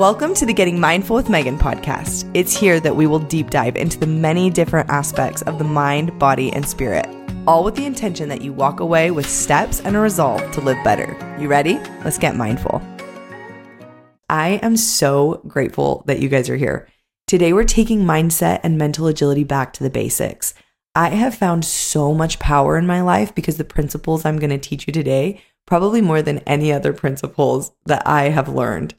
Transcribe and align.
Welcome 0.00 0.32
to 0.36 0.46
the 0.46 0.54
Getting 0.54 0.80
Mindful 0.80 1.14
with 1.14 1.28
Megan 1.28 1.58
podcast. 1.58 2.30
It's 2.32 2.56
here 2.56 2.80
that 2.80 2.96
we 2.96 3.06
will 3.06 3.18
deep 3.18 3.50
dive 3.50 3.76
into 3.76 3.98
the 3.98 4.06
many 4.06 4.48
different 4.48 4.88
aspects 4.88 5.42
of 5.42 5.58
the 5.58 5.64
mind, 5.64 6.18
body, 6.18 6.50
and 6.54 6.66
spirit, 6.66 7.06
all 7.46 7.62
with 7.64 7.74
the 7.74 7.84
intention 7.84 8.26
that 8.30 8.40
you 8.40 8.50
walk 8.50 8.80
away 8.80 9.10
with 9.10 9.28
steps 9.28 9.80
and 9.80 9.94
a 9.94 10.00
resolve 10.00 10.40
to 10.52 10.62
live 10.62 10.82
better. 10.82 11.14
You 11.38 11.48
ready? 11.48 11.74
Let's 12.02 12.16
get 12.16 12.34
mindful. 12.34 12.80
I 14.30 14.58
am 14.62 14.78
so 14.78 15.42
grateful 15.46 16.02
that 16.06 16.20
you 16.20 16.30
guys 16.30 16.48
are 16.48 16.56
here. 16.56 16.88
Today, 17.26 17.52
we're 17.52 17.64
taking 17.64 18.00
mindset 18.00 18.60
and 18.62 18.78
mental 18.78 19.06
agility 19.06 19.44
back 19.44 19.74
to 19.74 19.82
the 19.82 19.90
basics. 19.90 20.54
I 20.94 21.10
have 21.10 21.34
found 21.34 21.66
so 21.66 22.14
much 22.14 22.38
power 22.38 22.78
in 22.78 22.86
my 22.86 23.02
life 23.02 23.34
because 23.34 23.58
the 23.58 23.64
principles 23.64 24.24
I'm 24.24 24.38
going 24.38 24.48
to 24.48 24.56
teach 24.56 24.86
you 24.86 24.94
today, 24.94 25.42
probably 25.66 26.00
more 26.00 26.22
than 26.22 26.38
any 26.46 26.72
other 26.72 26.94
principles 26.94 27.72
that 27.84 28.06
I 28.06 28.30
have 28.30 28.48
learned. 28.48 28.94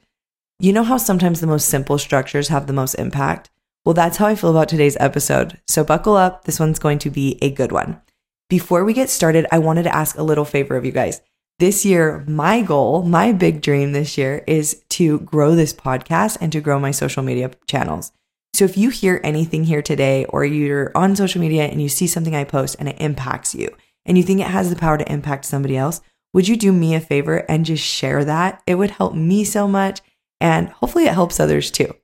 You 0.62 0.74
know 0.74 0.84
how 0.84 0.98
sometimes 0.98 1.42
the 1.42 1.48
most 1.48 1.70
simple 1.70 1.98
structures 1.98 2.50
have 2.50 2.68
the 2.68 2.74
most 2.74 2.94
impact? 2.94 3.50
Well, 3.84 3.96
that's 3.96 4.18
how 4.18 4.28
I 4.28 4.36
feel 4.36 4.52
about 4.52 4.70
today's 4.70 4.96
episode. 5.00 5.60
So 5.68 5.84
buckle 5.84 6.16
up. 6.16 6.46
This 6.46 6.60
one's 6.60 6.78
going 6.78 7.00
to 7.00 7.10
be 7.10 7.40
a 7.42 7.50
good 7.50 7.72
one. 7.72 8.00
Before 8.48 8.86
we 8.86 8.94
get 8.94 9.10
started, 9.10 9.48
I 9.52 9.58
wanted 9.58 9.84
to 9.84 9.96
ask 9.96 10.16
a 10.16 10.24
little 10.24 10.46
favor 10.46 10.76
of 10.76 10.86
you 10.86 10.92
guys. 10.92 11.20
This 11.58 11.84
year, 11.84 12.24
my 12.28 12.62
goal, 12.62 13.02
my 13.02 13.32
big 13.32 13.64
dream 13.64 13.92
this 13.92 14.20
year 14.20 14.44
is 14.46 14.84
to 14.90 15.22
grow 15.22 15.56
this 15.56 15.74
podcast 15.74 16.38
and 16.40 16.52
to 16.52 16.62
grow 16.62 16.80
my 16.80 16.92
social 16.92 17.24
media 17.24 17.50
channels. 17.66 18.12
So 18.54 18.64
if 18.64 18.78
you 18.78 18.92
hear 18.92 19.20
anything 19.24 19.64
here 19.64 19.82
today 19.82 20.26
or 20.26 20.46
you're 20.46 20.92
on 20.94 21.16
social 21.16 21.42
media 21.42 21.64
and 21.64 21.82
you 21.82 21.90
see 21.90 22.06
something 22.06 22.36
I 22.36 22.44
post 22.44 22.76
and 22.78 22.88
it 22.88 23.02
impacts 23.02 23.56
you 23.56 23.76
and 24.06 24.16
you 24.16 24.24
think 24.24 24.42
it 24.42 24.48
has 24.48 24.70
the 24.70 24.76
power 24.76 25.00
to 25.00 25.12
impact 25.12 25.46
somebody 25.46 25.76
else, 25.76 26.02
would 26.34 26.48
you 26.48 26.56
do 26.56 26.72
me 26.72 26.94
a 26.94 27.02
favor 27.02 27.38
and 27.50 27.66
just 27.66 27.84
share 27.84 28.24
that? 28.26 28.62
It 28.68 28.76
would 28.76 28.92
help 28.92 29.16
me 29.16 29.44
so 29.44 29.68
much 29.68 30.02
and 30.42 30.70
hopefully 30.70 31.06
it 31.06 31.14
helps 31.14 31.40
others 31.40 31.72
too. 31.72 31.96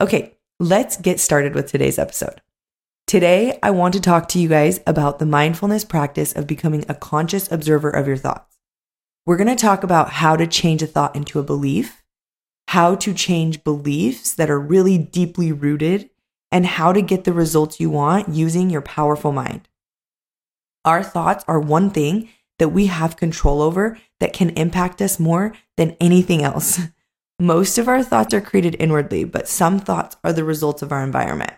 Okay, 0.00 0.36
let's 0.58 0.96
get 0.96 1.20
started 1.20 1.54
with 1.54 1.70
today's 1.70 1.98
episode. 1.98 2.40
Today, 3.06 3.58
I 3.62 3.70
want 3.70 3.94
to 3.94 4.00
talk 4.00 4.28
to 4.28 4.38
you 4.38 4.48
guys 4.48 4.80
about 4.86 5.18
the 5.18 5.26
mindfulness 5.26 5.84
practice 5.84 6.32
of 6.32 6.46
becoming 6.46 6.84
a 6.88 6.94
conscious 6.94 7.52
observer 7.52 7.90
of 7.90 8.08
your 8.08 8.16
thoughts. 8.16 8.56
We're 9.26 9.36
going 9.36 9.54
to 9.54 9.56
talk 9.56 9.84
about 9.84 10.10
how 10.10 10.36
to 10.36 10.46
change 10.46 10.82
a 10.82 10.86
thought 10.86 11.14
into 11.14 11.38
a 11.38 11.44
belief, 11.44 12.02
how 12.68 12.94
to 12.96 13.12
change 13.12 13.62
beliefs 13.62 14.34
that 14.34 14.50
are 14.50 14.58
really 14.58 14.96
deeply 14.96 15.52
rooted, 15.52 16.10
and 16.50 16.64
how 16.64 16.92
to 16.92 17.02
get 17.02 17.24
the 17.24 17.32
results 17.32 17.78
you 17.78 17.90
want 17.90 18.30
using 18.30 18.70
your 18.70 18.82
powerful 18.82 19.32
mind. 19.32 19.68
Our 20.84 21.02
thoughts 21.02 21.44
are 21.46 21.60
one 21.60 21.90
thing 21.90 22.30
that 22.58 22.68
we 22.68 22.86
have 22.86 23.16
control 23.16 23.60
over 23.60 23.98
that 24.20 24.32
can 24.32 24.50
impact 24.50 25.02
us 25.02 25.20
more 25.20 25.54
than 25.76 25.96
anything 26.00 26.42
else. 26.42 26.80
Most 27.40 27.78
of 27.78 27.88
our 27.88 28.02
thoughts 28.02 28.32
are 28.32 28.40
created 28.40 28.76
inwardly, 28.78 29.24
but 29.24 29.48
some 29.48 29.80
thoughts 29.80 30.16
are 30.22 30.32
the 30.32 30.44
results 30.44 30.82
of 30.82 30.92
our 30.92 31.02
environment. 31.02 31.52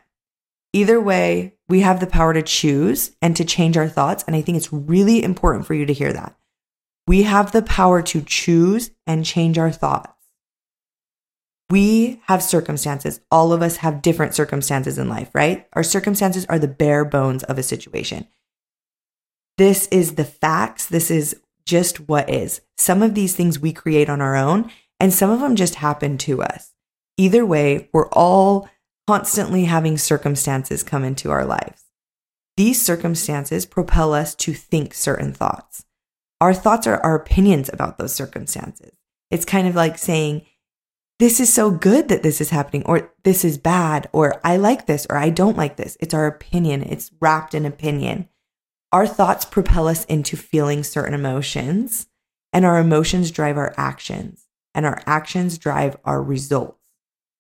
Either 0.73 1.01
way, 1.01 1.55
we 1.69 1.81
have 1.81 2.01
the 2.01 2.07
power 2.07 2.35
to 2.35 2.43
choose 2.43 3.15
and 3.21 3.37
to 3.37 3.45
change 3.45 3.77
our 3.77 3.89
thoughts. 3.89 4.25
And 4.27 4.35
I 4.37 4.43
think 4.43 4.57
it's 4.57 4.73
really 4.73 5.23
important 5.23 5.67
for 5.67 5.75
you 5.75 5.87
to 5.87 5.93
hear 5.93 6.13
that. 6.13 6.37
We 7.07 7.23
have 7.23 7.53
the 7.53 7.63
power 7.63 8.03
to 8.03 8.21
choose 8.23 8.91
and 9.07 9.25
change 9.25 9.59
our 9.59 9.71
thoughts. 9.71 10.13
We 11.69 12.21
have 12.27 12.43
circumstances. 12.43 13.21
All 13.31 13.53
of 13.53 13.63
us 13.63 13.79
have 13.79 14.03
different 14.03 14.35
circumstances 14.35 14.99
in 14.99 15.09
life, 15.09 15.31
right? 15.35 15.67
Our 15.73 15.83
circumstances 15.83 16.47
are 16.47 16.59
the 16.59 16.69
bare 16.69 17.05
bones 17.05 17.43
of 17.45 17.59
a 17.59 17.63
situation. 17.63 18.29
This 19.59 19.89
is 19.89 20.15
the 20.15 20.25
facts. 20.25 20.87
This 20.87 21.11
is 21.11 21.41
just 21.65 22.09
what 22.09 22.31
is. 22.31 22.61
Some 22.77 23.03
of 23.03 23.15
these 23.15 23.35
things 23.35 23.59
we 23.59 23.73
create 23.73 24.09
on 24.09 24.21
our 24.21 24.37
own, 24.37 24.71
and 24.99 25.13
some 25.13 25.31
of 25.31 25.41
them 25.41 25.57
just 25.57 25.77
happen 25.77 26.19
to 26.19 26.43
us. 26.43 26.73
Either 27.17 27.45
way, 27.45 27.89
we're 27.93 28.09
all 28.09 28.69
constantly 29.07 29.65
having 29.65 29.97
circumstances 29.97 30.83
come 30.83 31.05
into 31.05 31.31
our 31.31 31.45
lives. 31.45 31.85
These 32.57 32.83
circumstances 32.83 33.67
propel 33.67 34.15
us 34.15 34.35
to 34.37 34.55
think 34.55 34.95
certain 34.95 35.33
thoughts. 35.33 35.85
Our 36.41 36.55
thoughts 36.55 36.87
are 36.87 36.99
our 37.01 37.15
opinions 37.15 37.71
about 37.73 37.99
those 37.99 38.15
circumstances. 38.15 38.93
It's 39.31 39.45
kind 39.45 39.69
of 39.69 39.75
like 39.75 39.99
saying, 39.99 40.47
this 41.19 41.41
is 41.41 41.53
so 41.53 41.71
good 41.71 42.09
that 42.09 42.23
this 42.23 42.43
is 42.43 42.51
happening, 42.51 42.83
or 42.85 43.11
this 43.25 43.43
is 43.43 43.57
bad, 43.57 44.09
or 44.13 44.39
I 44.45 44.59
like 44.59 44.85
this, 44.87 45.07
or 45.09 45.17
I 45.17 45.31
don't 45.31 45.57
like 45.57 45.77
this. 45.77 45.97
It's 45.99 46.13
our 46.13 46.27
opinion. 46.27 46.83
It's 46.83 47.11
wrapped 47.21 47.55
in 47.55 47.65
opinion. 47.65 48.29
Our 48.93 49.07
thoughts 49.07 49.47
propel 49.47 49.89
us 49.89 50.05
into 50.05 50.37
feeling 50.37 50.83
certain 50.83 51.15
emotions, 51.15 52.07
and 52.53 52.67
our 52.67 52.79
emotions 52.79 53.31
drive 53.31 53.57
our 53.57 53.73
actions 53.79 54.46
and 54.77 54.87
our 54.87 55.03
actions 55.07 55.59
drive 55.59 55.97
our 56.05 56.23
results. 56.23 56.79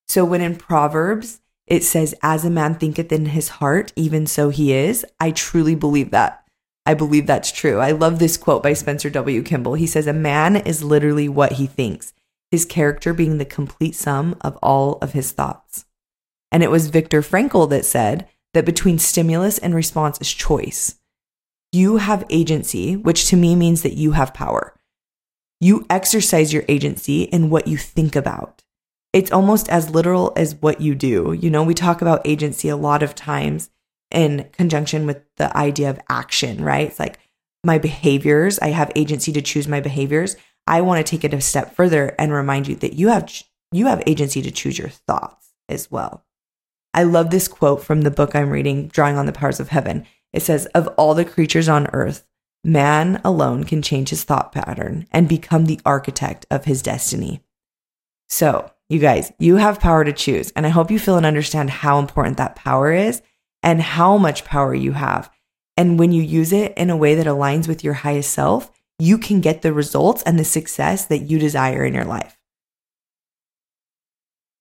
So 0.08 0.24
when 0.24 0.40
in 0.40 0.56
Proverbs, 0.56 1.40
it 1.66 1.84
says, 1.84 2.14
as 2.22 2.44
a 2.44 2.50
man 2.50 2.76
thinketh 2.76 3.12
in 3.12 3.26
his 3.26 3.48
heart, 3.48 3.92
even 3.94 4.26
so 4.26 4.48
he 4.48 4.72
is, 4.72 5.04
I 5.20 5.32
truly 5.32 5.74
believe 5.74 6.10
that. 6.12 6.42
I 6.86 6.94
believe 6.94 7.26
that's 7.26 7.52
true. 7.52 7.78
I 7.78 7.90
love 7.90 8.18
this 8.18 8.36
quote 8.36 8.62
by 8.62 8.72
Spencer 8.72 9.10
W. 9.10 9.42
Kimball. 9.42 9.74
He 9.74 9.88
says, 9.88 10.06
A 10.06 10.12
man 10.12 10.56
is 10.56 10.82
literally 10.82 11.28
what 11.28 11.52
he 11.52 11.66
thinks, 11.66 12.14
his 12.50 12.64
character 12.64 13.12
being 13.12 13.38
the 13.38 13.44
complete 13.44 13.96
sum 13.96 14.36
of 14.40 14.56
all 14.62 14.98
of 15.02 15.12
his 15.12 15.32
thoughts. 15.32 15.84
And 16.52 16.62
it 16.62 16.70
was 16.70 16.88
Viktor 16.88 17.20
Frankl 17.20 17.68
that 17.70 17.84
said 17.84 18.28
that 18.54 18.64
between 18.64 18.98
stimulus 18.98 19.58
and 19.58 19.74
response 19.74 20.20
is 20.20 20.32
choice. 20.32 20.94
You 21.72 21.96
have 21.96 22.24
agency, 22.30 22.96
which 22.96 23.26
to 23.26 23.36
me 23.36 23.56
means 23.56 23.82
that 23.82 23.94
you 23.94 24.12
have 24.12 24.32
power. 24.32 24.75
You 25.60 25.86
exercise 25.88 26.52
your 26.52 26.64
agency 26.68 27.22
in 27.22 27.50
what 27.50 27.66
you 27.66 27.76
think 27.76 28.14
about. 28.14 28.62
It's 29.12 29.32
almost 29.32 29.68
as 29.68 29.90
literal 29.90 30.32
as 30.36 30.54
what 30.56 30.80
you 30.80 30.94
do. 30.94 31.32
You 31.32 31.50
know, 31.50 31.62
we 31.62 31.74
talk 31.74 32.02
about 32.02 32.26
agency 32.26 32.68
a 32.68 32.76
lot 32.76 33.02
of 33.02 33.14
times 33.14 33.70
in 34.10 34.48
conjunction 34.52 35.06
with 35.06 35.22
the 35.36 35.56
idea 35.56 35.88
of 35.90 36.00
action, 36.08 36.62
right? 36.62 36.88
It's 36.88 37.00
like 37.00 37.18
my 37.64 37.78
behaviors, 37.78 38.58
I 38.58 38.68
have 38.68 38.92
agency 38.94 39.32
to 39.32 39.42
choose 39.42 39.66
my 39.66 39.80
behaviors. 39.80 40.36
I 40.66 40.82
want 40.82 41.04
to 41.04 41.10
take 41.10 41.24
it 41.24 41.34
a 41.34 41.40
step 41.40 41.74
further 41.74 42.14
and 42.18 42.32
remind 42.32 42.68
you 42.68 42.76
that 42.76 42.94
you 42.94 43.08
have 43.08 43.32
you 43.72 43.86
have 43.86 44.02
agency 44.06 44.42
to 44.42 44.50
choose 44.50 44.78
your 44.78 44.88
thoughts 44.88 45.52
as 45.68 45.90
well. 45.90 46.24
I 46.94 47.02
love 47.02 47.30
this 47.30 47.48
quote 47.48 47.82
from 47.82 48.02
the 48.02 48.10
book 48.10 48.34
I'm 48.34 48.50
reading, 48.50 48.88
Drawing 48.88 49.16
on 49.18 49.26
the 49.26 49.32
Powers 49.32 49.60
of 49.60 49.68
Heaven. 49.68 50.06
It 50.32 50.42
says, 50.42 50.66
Of 50.66 50.88
all 50.96 51.14
the 51.14 51.24
creatures 51.24 51.68
on 51.68 51.88
earth, 51.88 52.26
Man 52.64 53.20
alone 53.24 53.64
can 53.64 53.82
change 53.82 54.10
his 54.10 54.24
thought 54.24 54.52
pattern 54.52 55.06
and 55.12 55.28
become 55.28 55.66
the 55.66 55.80
architect 55.84 56.46
of 56.50 56.64
his 56.64 56.82
destiny. 56.82 57.42
So, 58.28 58.70
you 58.88 58.98
guys, 58.98 59.32
you 59.38 59.56
have 59.56 59.80
power 59.80 60.04
to 60.04 60.12
choose. 60.12 60.52
And 60.52 60.66
I 60.66 60.70
hope 60.70 60.90
you 60.90 60.98
feel 60.98 61.16
and 61.16 61.26
understand 61.26 61.70
how 61.70 61.98
important 61.98 62.36
that 62.36 62.56
power 62.56 62.92
is 62.92 63.22
and 63.62 63.80
how 63.80 64.16
much 64.16 64.44
power 64.44 64.74
you 64.74 64.92
have. 64.92 65.30
And 65.76 65.98
when 65.98 66.12
you 66.12 66.22
use 66.22 66.52
it 66.52 66.76
in 66.76 66.90
a 66.90 66.96
way 66.96 67.14
that 67.14 67.26
aligns 67.26 67.68
with 67.68 67.84
your 67.84 67.94
highest 67.94 68.32
self, 68.32 68.70
you 68.98 69.18
can 69.18 69.40
get 69.40 69.62
the 69.62 69.72
results 69.72 70.22
and 70.22 70.38
the 70.38 70.44
success 70.44 71.04
that 71.06 71.18
you 71.30 71.38
desire 71.38 71.84
in 71.84 71.94
your 71.94 72.04
life. 72.04 72.38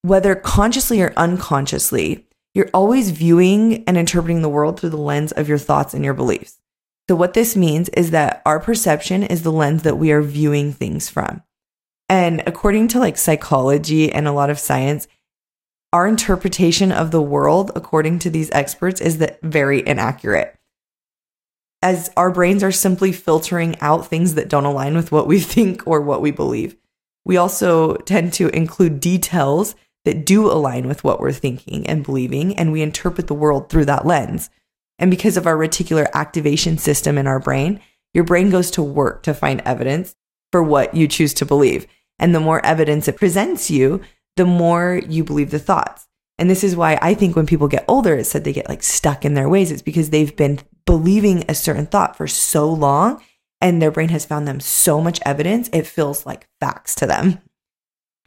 Whether 0.02 0.34
consciously 0.34 1.00
or 1.00 1.12
unconsciously, 1.16 2.28
you're 2.54 2.70
always 2.72 3.10
viewing 3.10 3.84
and 3.84 3.96
interpreting 3.96 4.42
the 4.42 4.48
world 4.48 4.78
through 4.78 4.90
the 4.90 4.96
lens 4.96 5.32
of 5.32 5.48
your 5.48 5.58
thoughts 5.58 5.94
and 5.94 6.04
your 6.04 6.14
beliefs. 6.14 6.58
So, 7.08 7.14
what 7.14 7.34
this 7.34 7.54
means 7.54 7.88
is 7.90 8.10
that 8.10 8.42
our 8.44 8.58
perception 8.58 9.22
is 9.22 9.42
the 9.42 9.52
lens 9.52 9.82
that 9.82 9.98
we 9.98 10.10
are 10.10 10.22
viewing 10.22 10.72
things 10.72 11.08
from. 11.08 11.42
And 12.08 12.42
according 12.46 12.88
to 12.88 12.98
like 12.98 13.16
psychology 13.16 14.12
and 14.12 14.26
a 14.26 14.32
lot 14.32 14.50
of 14.50 14.58
science, 14.58 15.06
our 15.92 16.06
interpretation 16.06 16.92
of 16.92 17.10
the 17.10 17.22
world, 17.22 17.70
according 17.74 18.18
to 18.20 18.30
these 18.30 18.50
experts, 18.50 19.00
is 19.00 19.18
that 19.18 19.40
very 19.42 19.86
inaccurate. 19.86 20.56
As 21.80 22.10
our 22.16 22.30
brains 22.30 22.62
are 22.62 22.72
simply 22.72 23.12
filtering 23.12 23.78
out 23.80 24.06
things 24.06 24.34
that 24.34 24.48
don't 24.48 24.64
align 24.64 24.96
with 24.96 25.12
what 25.12 25.26
we 25.26 25.40
think 25.54 25.86
or 25.86 26.00
what 26.00 26.20
we 26.20 26.32
believe. 26.32 26.76
We 27.24 27.36
also 27.36 27.96
tend 27.96 28.32
to 28.34 28.48
include 28.48 29.00
details 29.00 29.74
that 30.04 30.24
do 30.24 30.46
align 30.46 30.86
with 30.86 31.02
what 31.02 31.18
we're 31.18 31.32
thinking 31.32 31.86
and 31.86 32.04
believing, 32.04 32.56
and 32.56 32.70
we 32.72 32.82
interpret 32.82 33.26
the 33.26 33.34
world 33.34 33.68
through 33.68 33.86
that 33.86 34.06
lens. 34.06 34.50
And 34.98 35.10
because 35.10 35.36
of 35.36 35.46
our 35.46 35.56
reticular 35.56 36.06
activation 36.14 36.78
system 36.78 37.18
in 37.18 37.26
our 37.26 37.38
brain, 37.38 37.80
your 38.14 38.24
brain 38.24 38.50
goes 38.50 38.70
to 38.72 38.82
work 38.82 39.22
to 39.24 39.34
find 39.34 39.60
evidence 39.64 40.14
for 40.52 40.62
what 40.62 40.94
you 40.94 41.06
choose 41.06 41.34
to 41.34 41.44
believe. 41.44 41.86
And 42.18 42.34
the 42.34 42.40
more 42.40 42.64
evidence 42.64 43.08
it 43.08 43.16
presents 43.16 43.70
you, 43.70 44.00
the 44.36 44.46
more 44.46 45.00
you 45.06 45.22
believe 45.22 45.50
the 45.50 45.58
thoughts. 45.58 46.06
And 46.38 46.50
this 46.50 46.64
is 46.64 46.76
why 46.76 46.98
I 47.00 47.14
think 47.14 47.34
when 47.34 47.46
people 47.46 47.68
get 47.68 47.84
older, 47.88 48.14
it's 48.14 48.28
said 48.30 48.44
they 48.44 48.52
get 48.52 48.68
like 48.68 48.82
stuck 48.82 49.24
in 49.24 49.34
their 49.34 49.48
ways. 49.48 49.70
It's 49.70 49.82
because 49.82 50.10
they've 50.10 50.34
been 50.34 50.60
believing 50.84 51.44
a 51.48 51.54
certain 51.54 51.86
thought 51.86 52.16
for 52.16 52.26
so 52.26 52.70
long 52.70 53.22
and 53.60 53.80
their 53.80 53.90
brain 53.90 54.10
has 54.10 54.26
found 54.26 54.46
them 54.46 54.60
so 54.60 55.00
much 55.00 55.20
evidence, 55.24 55.70
it 55.72 55.86
feels 55.86 56.26
like 56.26 56.48
facts 56.60 56.94
to 56.96 57.06
them. 57.06 57.38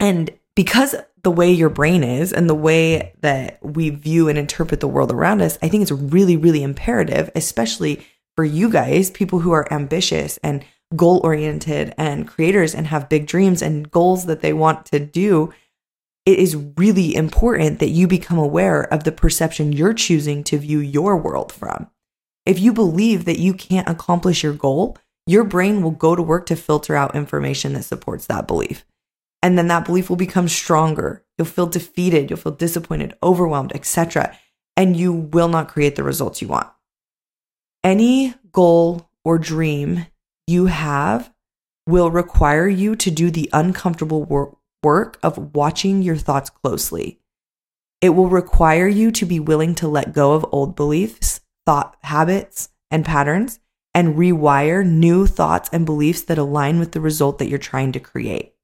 And 0.00 0.30
because 0.56 0.96
the 1.22 1.30
way 1.30 1.50
your 1.50 1.68
brain 1.68 2.02
is 2.02 2.32
and 2.32 2.48
the 2.48 2.54
way 2.54 3.12
that 3.20 3.58
we 3.62 3.90
view 3.90 4.28
and 4.28 4.38
interpret 4.38 4.80
the 4.80 4.88
world 4.88 5.12
around 5.12 5.42
us, 5.42 5.58
I 5.62 5.68
think 5.68 5.82
it's 5.82 5.90
really, 5.90 6.36
really 6.36 6.62
imperative, 6.62 7.30
especially 7.34 8.06
for 8.36 8.44
you 8.44 8.70
guys, 8.70 9.10
people 9.10 9.40
who 9.40 9.52
are 9.52 9.70
ambitious 9.72 10.38
and 10.42 10.64
goal 10.96 11.20
oriented 11.22 11.94
and 11.98 12.26
creators 12.26 12.74
and 12.74 12.86
have 12.86 13.08
big 13.08 13.26
dreams 13.26 13.62
and 13.62 13.90
goals 13.90 14.26
that 14.26 14.40
they 14.40 14.52
want 14.52 14.86
to 14.86 14.98
do. 14.98 15.52
it 16.26 16.38
is 16.38 16.56
really 16.76 17.14
important 17.14 17.78
that 17.78 17.88
you 17.88 18.06
become 18.06 18.38
aware 18.38 18.82
of 18.92 19.04
the 19.04 19.12
perception 19.12 19.72
you're 19.72 19.94
choosing 19.94 20.44
to 20.44 20.58
view 20.58 20.78
your 20.78 21.16
world 21.16 21.52
from. 21.52 21.90
If 22.46 22.58
you 22.58 22.72
believe 22.72 23.24
that 23.24 23.38
you 23.38 23.54
can't 23.54 23.88
accomplish 23.88 24.42
your 24.42 24.52
goal, 24.52 24.96
your 25.26 25.44
brain 25.44 25.82
will 25.82 25.90
go 25.90 26.14
to 26.14 26.22
work 26.22 26.46
to 26.46 26.56
filter 26.56 26.94
out 26.94 27.14
information 27.14 27.72
that 27.74 27.84
supports 27.84 28.26
that 28.26 28.46
belief. 28.46 28.84
And 29.42 29.56
then 29.56 29.68
that 29.68 29.86
belief 29.86 30.08
will 30.08 30.16
become 30.16 30.48
stronger. 30.48 31.24
You'll 31.38 31.46
feel 31.46 31.66
defeated, 31.66 32.28
you'll 32.28 32.38
feel 32.38 32.52
disappointed, 32.52 33.16
overwhelmed, 33.22 33.72
etc. 33.74 34.36
And 34.76 34.96
you 34.96 35.12
will 35.12 35.48
not 35.48 35.68
create 35.68 35.96
the 35.96 36.02
results 36.04 36.42
you 36.42 36.48
want. 36.48 36.68
Any 37.82 38.34
goal 38.52 39.08
or 39.24 39.38
dream 39.38 40.06
you 40.46 40.66
have 40.66 41.32
will 41.86 42.10
require 42.10 42.68
you 42.68 42.94
to 42.96 43.10
do 43.10 43.30
the 43.30 43.48
uncomfortable 43.52 44.24
wor- 44.24 44.58
work 44.82 45.18
of 45.22 45.54
watching 45.54 46.02
your 46.02 46.16
thoughts 46.16 46.50
closely. 46.50 47.20
It 48.00 48.10
will 48.10 48.28
require 48.28 48.88
you 48.88 49.10
to 49.12 49.26
be 49.26 49.40
willing 49.40 49.74
to 49.76 49.88
let 49.88 50.12
go 50.12 50.32
of 50.32 50.46
old 50.52 50.76
beliefs, 50.76 51.40
thought 51.66 51.96
habits, 52.02 52.68
and 52.90 53.04
patterns 53.04 53.60
and 53.94 54.16
rewire 54.16 54.86
new 54.86 55.26
thoughts 55.26 55.68
and 55.72 55.84
beliefs 55.84 56.22
that 56.22 56.38
align 56.38 56.78
with 56.78 56.92
the 56.92 57.00
result 57.00 57.38
that 57.38 57.48
you're 57.48 57.58
trying 57.58 57.92
to 57.92 58.00
create. 58.00 58.54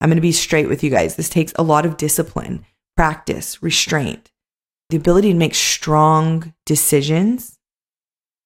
I'm 0.00 0.08
going 0.08 0.16
to 0.16 0.22
be 0.22 0.32
straight 0.32 0.68
with 0.68 0.82
you 0.82 0.90
guys. 0.90 1.16
This 1.16 1.28
takes 1.28 1.52
a 1.56 1.62
lot 1.62 1.84
of 1.84 1.96
discipline, 1.96 2.64
practice, 2.96 3.62
restraint, 3.62 4.30
the 4.88 4.96
ability 4.96 5.32
to 5.32 5.38
make 5.38 5.54
strong 5.54 6.54
decisions, 6.66 7.58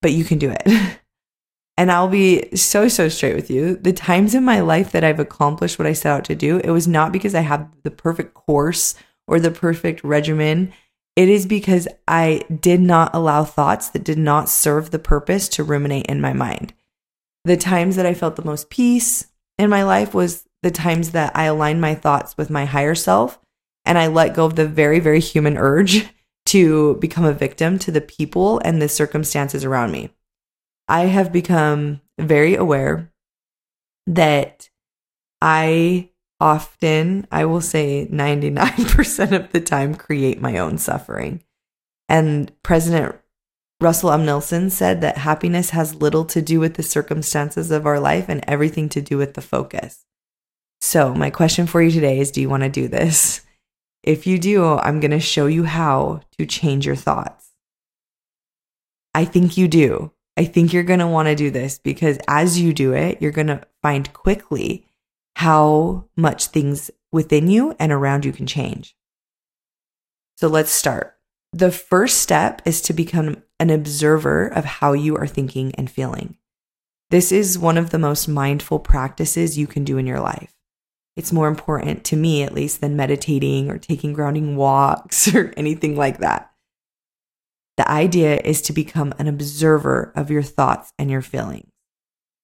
but 0.03 0.13
you 0.13 0.25
can 0.25 0.39
do 0.39 0.51
it. 0.51 0.99
and 1.77 1.91
I'll 1.91 2.09
be 2.09 2.55
so, 2.57 2.89
so 2.89 3.09
straight 3.09 3.35
with 3.35 3.51
you. 3.51 3.77
The 3.77 3.93
times 3.93 4.35
in 4.35 4.45
my 4.45 4.61
life 4.61 4.93
that 4.93 5.05
I've 5.05 5.21
accomplished 5.21 5.79
what 5.79 5.87
I 5.87 5.93
set 5.93 6.13
out 6.13 6.25
to 6.25 6.35
do, 6.35 6.59
it 6.59 6.71
was 6.71 6.89
not 6.89 7.13
because 7.13 7.35
I 7.35 7.41
have 7.41 7.69
the 7.83 7.91
perfect 7.91 8.35
course 8.35 8.95
or 9.27 9.41
the 9.41 9.51
perfect 9.51 10.05
regimen. 10.05 10.73
It 11.17 11.29
is 11.29 11.47
because 11.47 11.87
I 12.09 12.43
did 12.61 12.81
not 12.81 13.15
allow 13.15 13.45
thoughts 13.45 13.89
that 13.91 14.05
did 14.05 14.19
not 14.19 14.49
serve 14.49 14.91
the 14.91 14.99
purpose 14.99 15.49
to 15.51 15.65
ruminate 15.65 16.07
in 16.07 16.21
my 16.21 16.33
mind. 16.33 16.75
The 17.45 17.57
times 17.57 17.97
that 17.97 18.07
I 18.07 18.15
felt 18.15 18.37
the 18.37 18.45
most 18.45 18.71
peace 18.71 19.27
in 19.59 19.71
my 19.71 19.85
life 19.85 20.15
was 20.15 20.45
the 20.65 20.71
times 20.71 21.11
that 21.11 21.31
I 21.37 21.45
align 21.45 21.79
my 21.79 21.95
thoughts 21.95 22.39
with 22.39 22.49
my 22.49 22.65
higher 22.65 22.95
self 22.95 23.39
and 23.85 23.99
I 23.99 24.07
let 24.07 24.35
go 24.35 24.47
of 24.47 24.57
the 24.57 24.67
very, 24.67 24.99
very 24.99 25.21
human 25.21 25.59
urge 25.59 26.09
to 26.47 26.95
become 26.97 27.27
a 27.27 27.35
victim 27.35 27.79
to 27.81 27.93
the 27.93 28.01
people 28.01 28.61
and 28.65 28.81
the 28.81 28.89
circumstances 28.89 29.63
around 29.63 29.93
me. 29.93 30.09
I 30.89 31.03
have 31.03 31.35
become 31.35 32.01
very 32.19 32.55
aware 32.55 33.13
that 34.07 34.71
I 35.43 36.09
often, 36.41 37.27
I 37.31 37.45
will 37.45 37.61
say 37.61 38.09
99% 38.11 39.33
of 39.33 39.53
the 39.53 39.61
time, 39.61 39.95
create 39.95 40.41
my 40.41 40.57
own 40.57 40.79
suffering. 40.79 41.45
And 42.09 42.51
President 42.63 43.17
Russell 43.83 44.13
M. 44.13 44.25
Nelson 44.25 44.71
said 44.71 45.03
that 45.03 45.19
happiness 45.19 45.71
has 45.71 45.95
little 45.95 46.25
to 46.25 46.41
do 46.41 46.59
with 46.59 46.75
the 46.75 46.83
circumstances 46.83 47.71
of 47.71 47.85
our 47.85 48.01
life 48.01 48.31
and 48.31 48.43
everything 48.49 48.89
to 48.91 49.03
do 49.03 49.19
with 49.19 49.35
the 49.35 49.43
focus. 49.43 50.07
So, 50.87 51.15
my 51.15 51.31
question 51.31 51.67
for 51.67 51.81
you 51.81 51.91
today 51.91 52.19
is 52.21 52.31
Do 52.31 52.43
you 52.43 52.51
want 52.51 52.63
to 52.63 52.69
do 52.69 52.89
this? 52.89 53.41
If 54.03 54.27
you 54.27 54.39
do, 54.39 54.67
I'm 54.67 55.01
going 55.01 55.13
to 55.13 55.19
show 55.19 55.47
you 55.47 55.65
how 55.65 56.21
to 56.37 56.45
change 56.45 56.85
your 56.85 56.95
thoughts. 56.95 57.53
I 59.15 59.25
think 59.25 59.57
you 59.57 59.67
do. 59.67 60.13
I 60.37 60.45
think 60.45 60.75
you're 60.75 60.83
going 60.83 61.01
to 61.01 61.07
want 61.07 61.29
to 61.29 61.35
do 61.35 61.51
this 61.51 61.79
because 61.79 62.19
as 62.29 62.61
you 62.61 62.75
do 62.75 62.93
it, 62.93 63.23
you're 63.23 63.33
going 63.33 63.47
to 63.47 63.67
find 63.81 64.13
quickly 64.13 64.87
how 65.37 66.05
much 66.19 66.49
things 66.49 66.91
within 67.11 67.49
you 67.49 67.75
and 67.79 67.91
around 67.91 68.27
you 68.27 68.33
can 68.33 68.47
change. 68.47 68.95
So 70.37 70.49
let's 70.49 70.71
start. 70.71 71.17
The 71.55 71.73
first 71.73 72.19
step 72.19 72.61
is 72.67 72.83
to 72.83 72.93
become 72.93 73.43
an 73.59 73.71
observer 73.71 74.49
of 74.49 74.67
how 74.67 74.93
you 74.93 75.17
are 75.17 75.27
thinking 75.27 75.75
and 75.77 75.91
feeling. 75.91 76.37
This 77.09 77.33
is 77.33 77.59
one 77.59 77.79
of 77.79 77.89
the 77.89 77.99
most 77.99 78.29
mindful 78.29 78.81
practices 78.81 79.57
you 79.57 79.67
can 79.67 79.85
do 79.85 79.97
in 79.97 80.07
your 80.07 80.21
life. 80.21 80.54
It's 81.17 81.33
more 81.33 81.49
important 81.49 82.05
to 82.05 82.17
me, 82.17 82.43
at 82.43 82.55
least, 82.55 82.81
than 82.81 82.97
meditating 82.97 83.71
or 83.71 83.79
taking 83.79 84.13
grounding 84.13 84.57
walks 84.57 85.33
or 85.35 85.53
anything 85.57 85.97
like 85.97 86.19
that. 86.19 86.51
The 87.77 87.91
idea 87.91 88.41
is 88.45 88.63
to 88.63 88.73
become 88.73 89.13
an 89.19 89.27
observer 89.27 90.13
of 90.15 90.31
your 90.31 90.43
thoughts 90.43 90.93
and 90.99 91.11
your 91.11 91.23
feelings, 91.23 91.71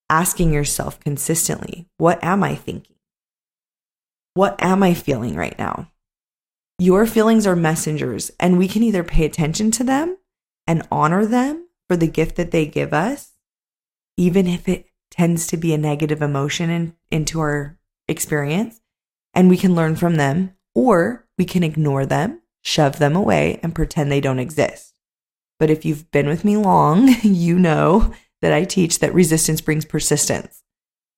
asking 0.09 0.53
yourself 0.53 0.99
consistently, 1.01 1.89
what 1.99 2.23
am 2.23 2.43
I 2.43 2.55
thinking? 2.55 2.97
What 4.35 4.61
am 4.63 4.83
I 4.83 4.95
feeling 4.95 5.37
right 5.37 5.57
now? 5.59 5.91
Your 6.79 7.07
feelings 7.07 7.47
are 7.47 7.57
messengers, 7.57 8.31
and 8.41 8.59
we 8.59 8.67
can 8.67 8.83
either 8.83 9.05
pay 9.05 9.25
attention 9.25 9.71
to 9.73 9.85
them 9.85 10.17
and 10.67 10.87
honor 10.91 11.27
them 11.27 11.69
for 11.89 11.97
the 11.97 12.07
gift 12.07 12.37
that 12.37 12.51
they 12.51 12.67
give 12.67 12.93
us, 12.93 13.33
even 14.17 14.47
if 14.47 14.69
it 14.69 14.87
tends 15.11 15.47
to 15.49 15.57
be 15.57 15.75
a 15.75 15.79
negative 15.79 16.23
emotion 16.23 16.71
in, 16.71 16.95
into 17.11 17.41
our 17.41 17.80
experience, 18.11 18.81
and 19.33 19.49
we 19.49 19.57
can 19.57 19.75
learn 19.75 19.97
from 19.97 20.17
them, 20.17 20.55
or 20.75 21.27
we 21.39 21.45
can 21.45 21.63
ignore 21.63 22.05
them, 22.05 22.43
shove 22.63 22.99
them 22.99 23.17
away, 23.17 23.61
and 23.63 23.75
pretend 23.75 24.11
they 24.11 24.21
don't 24.21 24.39
exist. 24.39 24.95
But 25.59 25.71
if 25.71 25.85
you've 25.85 26.11
been 26.11 26.29
with 26.29 26.45
me 26.45 26.57
long, 26.57 27.09
you 27.23 27.59
know 27.59 28.13
that 28.43 28.53
I 28.53 28.65
teach 28.65 28.99
that 28.99 29.15
resistance 29.15 29.61
brings 29.61 29.85
persistence. 29.85 30.63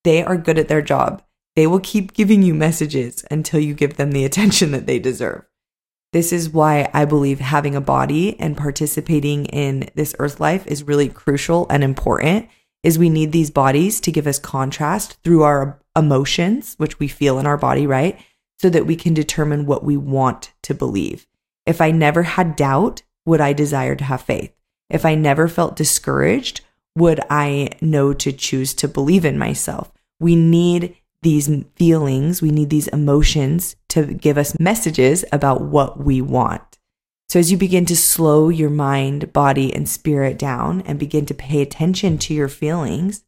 They 0.05 0.23
are 0.23 0.37
good 0.37 0.59
at 0.59 0.69
their 0.69 0.83
job. 0.83 1.23
They 1.55 1.67
will 1.67 1.81
keep 1.81 2.13
giving 2.13 2.43
you 2.43 2.55
messages 2.55 3.25
until 3.31 3.61
you 3.61 3.75
give 3.75 3.97
them 3.97 4.13
the 4.13 4.25
attention 4.27 4.73
that 4.73 4.87
they 4.87 4.99
deserve. 4.99 5.45
This 6.13 6.33
is 6.33 6.51
why 6.51 6.91
I 6.93 7.07
believe 7.07 7.41
having 7.41 7.75
a 7.75 7.81
body 7.81 8.39
and 8.39 8.57
participating 8.57 9.47
in 9.47 9.89
this 9.95 10.15
earth 10.19 10.41
life 10.41 10.67
is 10.67 10.83
really 10.83 11.09
crucial 11.09 11.67
and 11.71 11.83
important 11.83 12.49
is 12.83 12.99
we 12.99 13.09
need 13.09 13.33
these 13.33 13.51
bodies 13.51 14.01
to 14.01 14.13
give 14.13 14.27
us 14.27 14.39
contrast 14.39 15.17
through 15.23 15.43
our 15.43 15.81
emotions 15.97 16.75
which 16.79 16.99
we 16.99 17.09
feel 17.09 17.39
in 17.39 17.47
our 17.47 17.57
body, 17.57 17.87
right? 17.87 18.19
So 18.59 18.71
that 18.71 18.87
we 18.87 18.97
can 18.97 19.15
determine 19.15 19.67
what 19.67 19.85
we 19.85 19.97
want 19.97 20.53
to 20.63 20.75
believe. 20.75 21.27
If 21.67 21.81
I 21.81 21.91
never 21.91 22.23
had 22.23 22.57
doubt, 22.57 23.03
would 23.25 23.41
I 23.41 23.53
desire 23.53 23.95
to 23.95 24.05
have 24.05 24.23
faith? 24.23 24.53
If 24.91 25.05
I 25.05 25.15
never 25.15 25.49
felt 25.49 25.77
discouraged, 25.77 26.61
would 26.97 27.21
I 27.31 27.71
know 27.81 28.13
to 28.15 28.33
choose 28.33 28.75
to 28.75 28.89
believe 28.89 29.25
in 29.25 29.39
myself? 29.39 29.93
We 30.21 30.37
need 30.37 30.97
these 31.23 31.49
feelings, 31.77 32.43
we 32.43 32.51
need 32.51 32.71
these 32.71 32.89
emotions 32.89 33.77
to 33.89 34.07
give 34.07 34.37
us 34.37 34.59
messages 34.59 35.25
about 35.33 35.63
what 35.63 36.03
we 36.03 36.21
want. 36.21 36.79
So, 37.29 37.39
as 37.39 37.51
you 37.51 37.57
begin 37.57 37.87
to 37.87 37.97
slow 37.97 38.49
your 38.49 38.69
mind, 38.69 39.33
body, 39.33 39.73
and 39.73 39.89
spirit 39.89 40.39
down 40.39 40.83
and 40.83 40.99
begin 40.99 41.25
to 41.27 41.35
pay 41.35 41.63
attention 41.63 42.19
to 42.19 42.35
your 42.35 42.49
feelings 42.49 43.25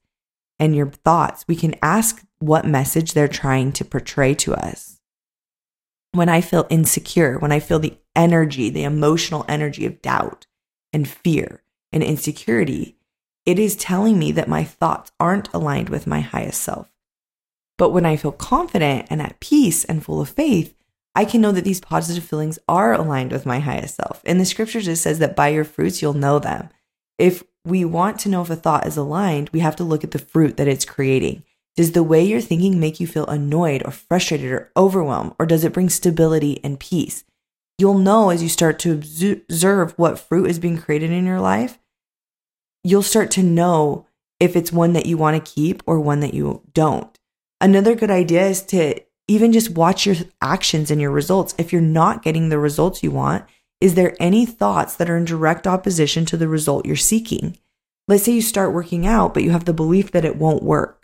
and 0.59 0.77
your 0.77 0.91
thoughts, 0.91 1.45
we 1.49 1.57
can 1.57 1.75
ask 1.81 2.23
what 2.45 2.67
message 2.67 3.13
they're 3.13 3.29
trying 3.29 3.73
to 3.73 3.85
portray 3.85 4.35
to 4.35 4.55
us. 4.55 5.01
When 6.13 6.29
I 6.29 6.41
feel 6.41 6.67
insecure, 6.71 7.39
when 7.39 7.53
I 7.53 7.59
feel 7.59 7.79
the 7.79 7.99
energy, 8.15 8.71
the 8.71 8.85
emotional 8.85 9.45
energy 9.49 9.87
of 9.87 10.03
doubt 10.03 10.47
and 10.93 11.09
fear 11.09 11.63
and 11.93 12.03
insecurity, 12.03 12.97
it 13.47 13.59
is 13.59 13.77
telling 13.77 14.19
me 14.19 14.31
that 14.33 14.49
my 14.49 14.63
thoughts 14.63 15.11
aren't 15.19 15.53
aligned 15.53 15.89
with 15.89 16.07
my 16.07 16.21
highest 16.21 16.61
self. 16.61 16.91
But 17.77 17.91
when 17.91 18.07
I 18.07 18.17
feel 18.17 18.33
confident 18.33 19.07
and 19.11 19.21
at 19.21 19.41
peace 19.41 19.85
and 19.85 20.05
full 20.05 20.21
of 20.21 20.29
faith, 20.29 20.75
I 21.15 21.25
can 21.25 21.41
know 21.41 21.53
that 21.53 21.65
these 21.65 21.81
positive 21.81 22.25
feelings 22.25 22.59
are 22.69 22.93
aligned 22.93 23.33
with 23.33 23.47
my 23.47 23.59
highest 23.59 23.97
self. 23.97 24.23
In 24.25 24.39
the 24.39 24.45
scriptures, 24.45 24.87
it 24.87 24.97
says 24.97 25.19
that 25.19 25.37
by 25.37 25.49
your 25.49 25.65
fruits, 25.65 26.03
you'll 26.03 26.13
know 26.13 26.39
them. 26.39 26.69
If 27.19 27.43
we 27.65 27.85
want 27.85 28.21
to 28.21 28.29
know 28.29 28.43
if 28.43 28.51
a 28.51 28.57
thought 28.57 28.87
is 28.87 28.97
aligned, 28.97 29.51
we 29.51 29.61
have 29.61 29.77
to 29.77 29.85
look 29.85 30.05
at 30.05 30.11
the 30.11 30.19
fruit 30.19 30.57
that 30.57 30.69
it's 30.69 30.85
creating. 30.85 31.45
Does 31.77 31.93
the 31.93 32.03
way 32.03 32.23
you're 32.25 32.41
thinking 32.41 32.79
make 32.79 33.01
you 33.01 33.07
feel 33.07 33.27
annoyed 33.27 33.83
or 33.85 33.91
frustrated 33.91 34.51
or 34.53 34.71
overwhelmed, 34.77 35.35
or 35.39 35.47
does 35.47 35.65
it 35.65 35.73
bring 35.73 35.89
stability 35.89 36.61
and 36.63 36.79
peace? 36.79 37.25
you'll 37.79 37.99
know 37.99 38.31
as 38.31 38.43
you 38.43 38.49
start 38.49 38.79
to 38.81 38.93
observe 38.93 39.93
what 39.97 40.19
fruit 40.19 40.49
is 40.49 40.59
being 40.59 40.79
created 40.79 41.11
in 41.11 41.27
your 41.27 41.41
life, 41.41 41.79
you'll 42.83 43.03
start 43.03 43.31
to 43.33 43.43
know 43.43 44.07
if 44.41 44.57
it's 44.57 44.73
one 44.73 44.93
that 44.93 45.07
you 45.07 45.17
want 45.17 45.45
to 45.45 45.53
keep 45.53 45.83
or 45.87 45.99
one 45.99 46.21
that 46.21 46.35
you 46.35 46.63
don't. 46.73 47.19
Another 47.61 47.95
good 47.95 48.11
idea 48.11 48.47
is 48.47 48.63
to 48.63 49.01
even 49.27 49.53
just 49.53 49.71
watch 49.71 50.07
your 50.07 50.17
actions 50.43 50.91
and 50.91 51.01
your 51.01 51.11
results. 51.11 51.55
If 51.57 51.73
you're 51.73 51.81
not 51.83 52.23
getting 52.23 52.49
the 52.49 52.59
results 52.59 53.03
you 53.03 53.11
want, 53.11 53.45
is 53.81 53.95
there 53.95 54.17
any 54.21 54.45
thoughts 54.45 54.97
that 54.97 55.09
are 55.09 55.17
in 55.17 55.25
direct 55.25 55.67
opposition 55.67 56.25
to 56.27 56.37
the 56.37 56.49
result 56.49 56.87
you're 56.87 56.97
seeking? 56.97 57.59
Let's 58.07 58.25
say 58.25 58.33
you 58.33 58.43
start 58.43 58.75
working 58.75 59.07
out, 59.07 59.33
but 59.33 59.43
you 59.43 59.51
have 59.51 59.65
the 59.65 59.73
belief 59.73 60.11
that 60.13 60.27
it 60.27 60.37
won't 60.37 60.63
work. 60.63 61.04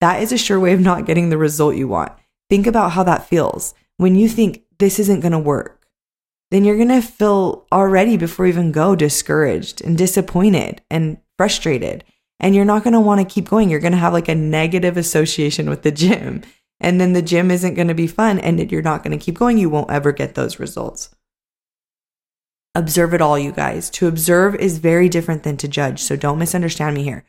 That 0.00 0.22
is 0.22 0.32
a 0.32 0.38
sure 0.38 0.60
way 0.60 0.72
of 0.72 0.80
not 0.80 1.06
getting 1.06 1.30
the 1.30 1.38
result 1.38 1.76
you 1.76 1.88
want. 1.88 2.12
Think 2.50 2.66
about 2.66 2.92
how 2.92 3.02
that 3.04 3.26
feels 3.26 3.74
when 3.96 4.14
you 4.14 4.28
think 4.28 4.62
this 4.78 4.98
isn't 4.98 5.20
going 5.20 5.32
to 5.32 5.38
work 5.38 5.76
then 6.50 6.64
you're 6.64 6.76
going 6.76 6.88
to 6.88 7.02
feel 7.02 7.66
already 7.72 8.16
before 8.16 8.46
you 8.46 8.52
even 8.52 8.72
go 8.72 8.94
discouraged 8.94 9.82
and 9.82 9.98
disappointed 9.98 10.80
and 10.90 11.18
frustrated. 11.36 12.04
And 12.38 12.54
you're 12.54 12.64
not 12.64 12.84
going 12.84 12.92
to 12.92 13.00
want 13.00 13.20
to 13.20 13.34
keep 13.34 13.48
going. 13.48 13.68
You're 13.68 13.80
going 13.80 13.92
to 13.92 13.98
have 13.98 14.12
like 14.12 14.28
a 14.28 14.34
negative 14.34 14.96
association 14.96 15.68
with 15.68 15.82
the 15.82 15.90
gym. 15.90 16.42
And 16.78 17.00
then 17.00 17.14
the 17.14 17.22
gym 17.22 17.50
isn't 17.50 17.74
going 17.74 17.88
to 17.88 17.94
be 17.94 18.06
fun 18.06 18.38
and 18.38 18.70
you're 18.70 18.82
not 18.82 19.02
going 19.02 19.18
to 19.18 19.24
keep 19.24 19.38
going. 19.38 19.58
You 19.58 19.70
won't 19.70 19.90
ever 19.90 20.12
get 20.12 20.34
those 20.34 20.60
results. 20.60 21.14
Observe 22.74 23.14
it 23.14 23.22
all, 23.22 23.38
you 23.38 23.52
guys. 23.52 23.88
To 23.90 24.06
observe 24.06 24.54
is 24.54 24.78
very 24.78 25.08
different 25.08 25.42
than 25.42 25.56
to 25.56 25.68
judge. 25.68 26.02
So 26.02 26.14
don't 26.14 26.38
misunderstand 26.38 26.94
me 26.94 27.02
here. 27.02 27.24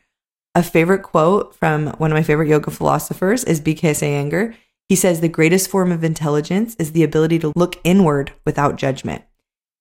A 0.58 0.62
favorite 0.64 1.04
quote 1.04 1.54
from 1.54 1.86
one 1.98 2.10
of 2.10 2.16
my 2.16 2.24
favorite 2.24 2.48
yoga 2.48 2.72
philosophers 2.72 3.44
is 3.44 3.60
BKS 3.60 4.02
Iyengar. 4.02 4.56
He 4.88 4.96
says, 4.96 5.20
The 5.20 5.28
greatest 5.28 5.70
form 5.70 5.92
of 5.92 6.02
intelligence 6.02 6.74
is 6.80 6.90
the 6.90 7.04
ability 7.04 7.38
to 7.38 7.52
look 7.54 7.76
inward 7.84 8.32
without 8.44 8.74
judgment. 8.74 9.22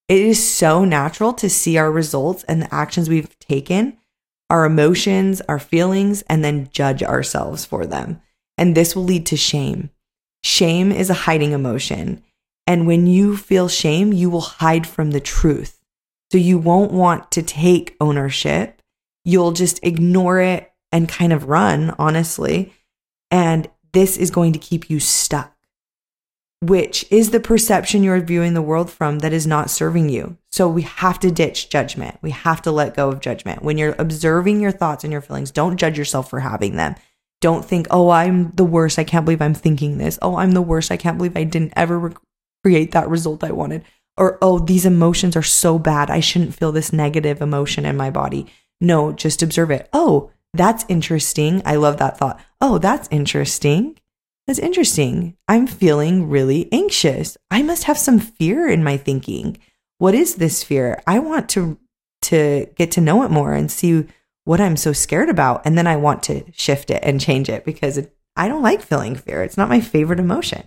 It 0.07 0.19
is 0.19 0.47
so 0.47 0.85
natural 0.85 1.33
to 1.33 1.49
see 1.49 1.79
our 1.79 1.91
results 1.91 2.43
and 2.43 2.61
the 2.61 2.71
actions 2.71 3.09
we've 3.09 3.39
taken, 3.39 3.97
our 4.51 4.65
emotions, 4.65 5.41
our 5.49 5.57
feelings, 5.57 6.21
and 6.29 6.45
then 6.45 6.69
judge 6.71 7.01
ourselves 7.01 7.65
for 7.65 7.87
them. 7.87 8.21
And 8.55 8.77
this 8.77 8.95
will 8.95 9.03
lead 9.03 9.25
to 9.25 9.35
shame. 9.35 9.89
Shame 10.43 10.91
is 10.91 11.09
a 11.09 11.25
hiding 11.25 11.53
emotion. 11.53 12.21
And 12.67 12.85
when 12.85 13.07
you 13.07 13.35
feel 13.35 13.67
shame, 13.67 14.13
you 14.13 14.29
will 14.29 14.41
hide 14.41 14.85
from 14.85 15.09
the 15.09 15.21
truth. 15.21 15.79
So 16.31 16.37
you 16.37 16.59
won't 16.59 16.91
want 16.91 17.31
to 17.31 17.41
take 17.41 17.97
ownership. 17.99 18.79
You'll 19.25 19.53
just 19.53 19.79
ignore 19.81 20.39
it 20.39 20.66
and 20.91 21.09
kind 21.09 21.33
of 21.33 21.49
run, 21.49 21.93
honestly. 21.99 22.73
And 23.31 23.69
this 23.93 24.17
is 24.17 24.31
going 24.31 24.53
to 24.53 24.59
keep 24.59 24.89
you 24.89 24.99
stuck, 24.99 25.55
which 26.61 27.05
is 27.11 27.31
the 27.31 27.39
perception 27.39 28.03
you're 28.03 28.19
viewing 28.21 28.53
the 28.53 28.61
world 28.61 28.89
from 28.89 29.19
that 29.19 29.33
is 29.33 29.47
not 29.47 29.69
serving 29.69 30.09
you. 30.09 30.37
So 30.51 30.67
we 30.67 30.83
have 30.83 31.19
to 31.19 31.31
ditch 31.31 31.69
judgment. 31.69 32.17
We 32.21 32.31
have 32.31 32.61
to 32.63 32.71
let 32.71 32.95
go 32.95 33.09
of 33.09 33.19
judgment. 33.19 33.63
When 33.63 33.77
you're 33.77 33.95
observing 33.99 34.61
your 34.61 34.71
thoughts 34.71 35.03
and 35.03 35.11
your 35.11 35.21
feelings, 35.21 35.51
don't 35.51 35.77
judge 35.77 35.97
yourself 35.97 36.29
for 36.29 36.39
having 36.39 36.75
them. 36.75 36.95
Don't 37.41 37.63
think, 37.63 37.87
oh, 37.91 38.09
I'm 38.09 38.51
the 38.51 38.63
worst. 38.63 38.97
I 38.97 39.03
can't 39.03 39.25
believe 39.25 39.41
I'm 39.41 39.53
thinking 39.53 39.97
this. 39.97 40.17
Oh, 40.21 40.37
I'm 40.37 40.51
the 40.51 40.61
worst. 40.61 40.91
I 40.91 40.97
can't 40.97 41.17
believe 41.17 41.37
I 41.37 41.43
didn't 41.43 41.73
ever 41.75 41.99
re- 41.99 42.13
create 42.63 42.91
that 42.93 43.09
result 43.09 43.43
I 43.43 43.51
wanted. 43.51 43.83
Or, 44.17 44.39
oh, 44.41 44.57
these 44.57 44.87
emotions 44.87 45.35
are 45.35 45.43
so 45.43 45.77
bad. 45.77 46.09
I 46.09 46.19
shouldn't 46.19 46.55
feel 46.55 46.71
this 46.71 46.91
negative 46.91 47.39
emotion 47.39 47.85
in 47.85 47.95
my 47.95 48.09
body. 48.09 48.47
No, 48.81 49.11
just 49.11 49.43
observe 49.43 49.69
it. 49.69 49.87
Oh, 49.93 50.31
that's 50.53 50.85
interesting. 50.87 51.61
I 51.65 51.75
love 51.75 51.97
that 51.97 52.17
thought. 52.17 52.39
Oh, 52.59 52.77
that's 52.77 53.07
interesting. 53.11 53.97
That's 54.47 54.59
interesting. 54.59 55.35
I'm 55.47 55.67
feeling 55.67 56.29
really 56.29 56.69
anxious. 56.71 57.37
I 57.51 57.61
must 57.61 57.83
have 57.83 57.97
some 57.97 58.19
fear 58.19 58.67
in 58.67 58.83
my 58.83 58.97
thinking. 58.97 59.57
What 59.97 60.15
is 60.15 60.35
this 60.35 60.63
fear? 60.63 61.01
I 61.05 61.19
want 61.19 61.49
to 61.49 61.77
to 62.23 62.67
get 62.75 62.91
to 62.91 63.01
know 63.01 63.23
it 63.23 63.31
more 63.31 63.53
and 63.53 63.71
see 63.71 64.07
what 64.43 64.59
I'm 64.59 64.77
so 64.77 64.91
scared 64.91 65.29
about 65.29 65.61
and 65.65 65.77
then 65.77 65.87
I 65.87 65.97
want 65.97 66.23
to 66.23 66.43
shift 66.51 66.89
it 66.89 67.03
and 67.03 67.21
change 67.21 67.47
it 67.47 67.63
because 67.63 67.97
it, 67.97 68.15
I 68.35 68.47
don't 68.47 68.63
like 68.63 68.81
feeling 68.81 69.15
fear. 69.15 69.43
It's 69.43 69.57
not 69.57 69.69
my 69.69 69.81
favorite 69.81 70.19
emotion. 70.19 70.63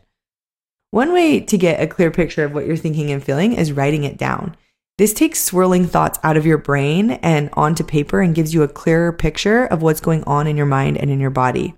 One 0.91 1.13
way 1.13 1.41
to 1.41 1.59
get 1.59 1.81
a 1.81 1.87
clear 1.87 2.11
picture 2.11 2.45
of 2.45 2.53
what 2.53 2.67
you're 2.67 2.77
thinking 2.77 3.11
and 3.11 3.23
feeling 3.23 3.55
is 3.55 3.73
writing 3.73 4.05
it 4.05 4.17
down. 4.17 4.57
This 5.01 5.15
takes 5.15 5.43
swirling 5.43 5.87
thoughts 5.87 6.19
out 6.23 6.37
of 6.37 6.45
your 6.45 6.59
brain 6.59 7.13
and 7.23 7.49
onto 7.55 7.83
paper 7.83 8.21
and 8.21 8.35
gives 8.35 8.53
you 8.53 8.63
a 8.63 8.69
clearer 8.69 9.15
picture 9.15 9.65
of 9.65 9.81
what's 9.81 10.03
going 10.03 10.23
on 10.25 10.47
in 10.47 10.59
your 10.59 10.67
mind 10.67 10.99
and 10.99 11.11
in 11.11 11.19
your 11.19 11.31
body. 11.31 11.75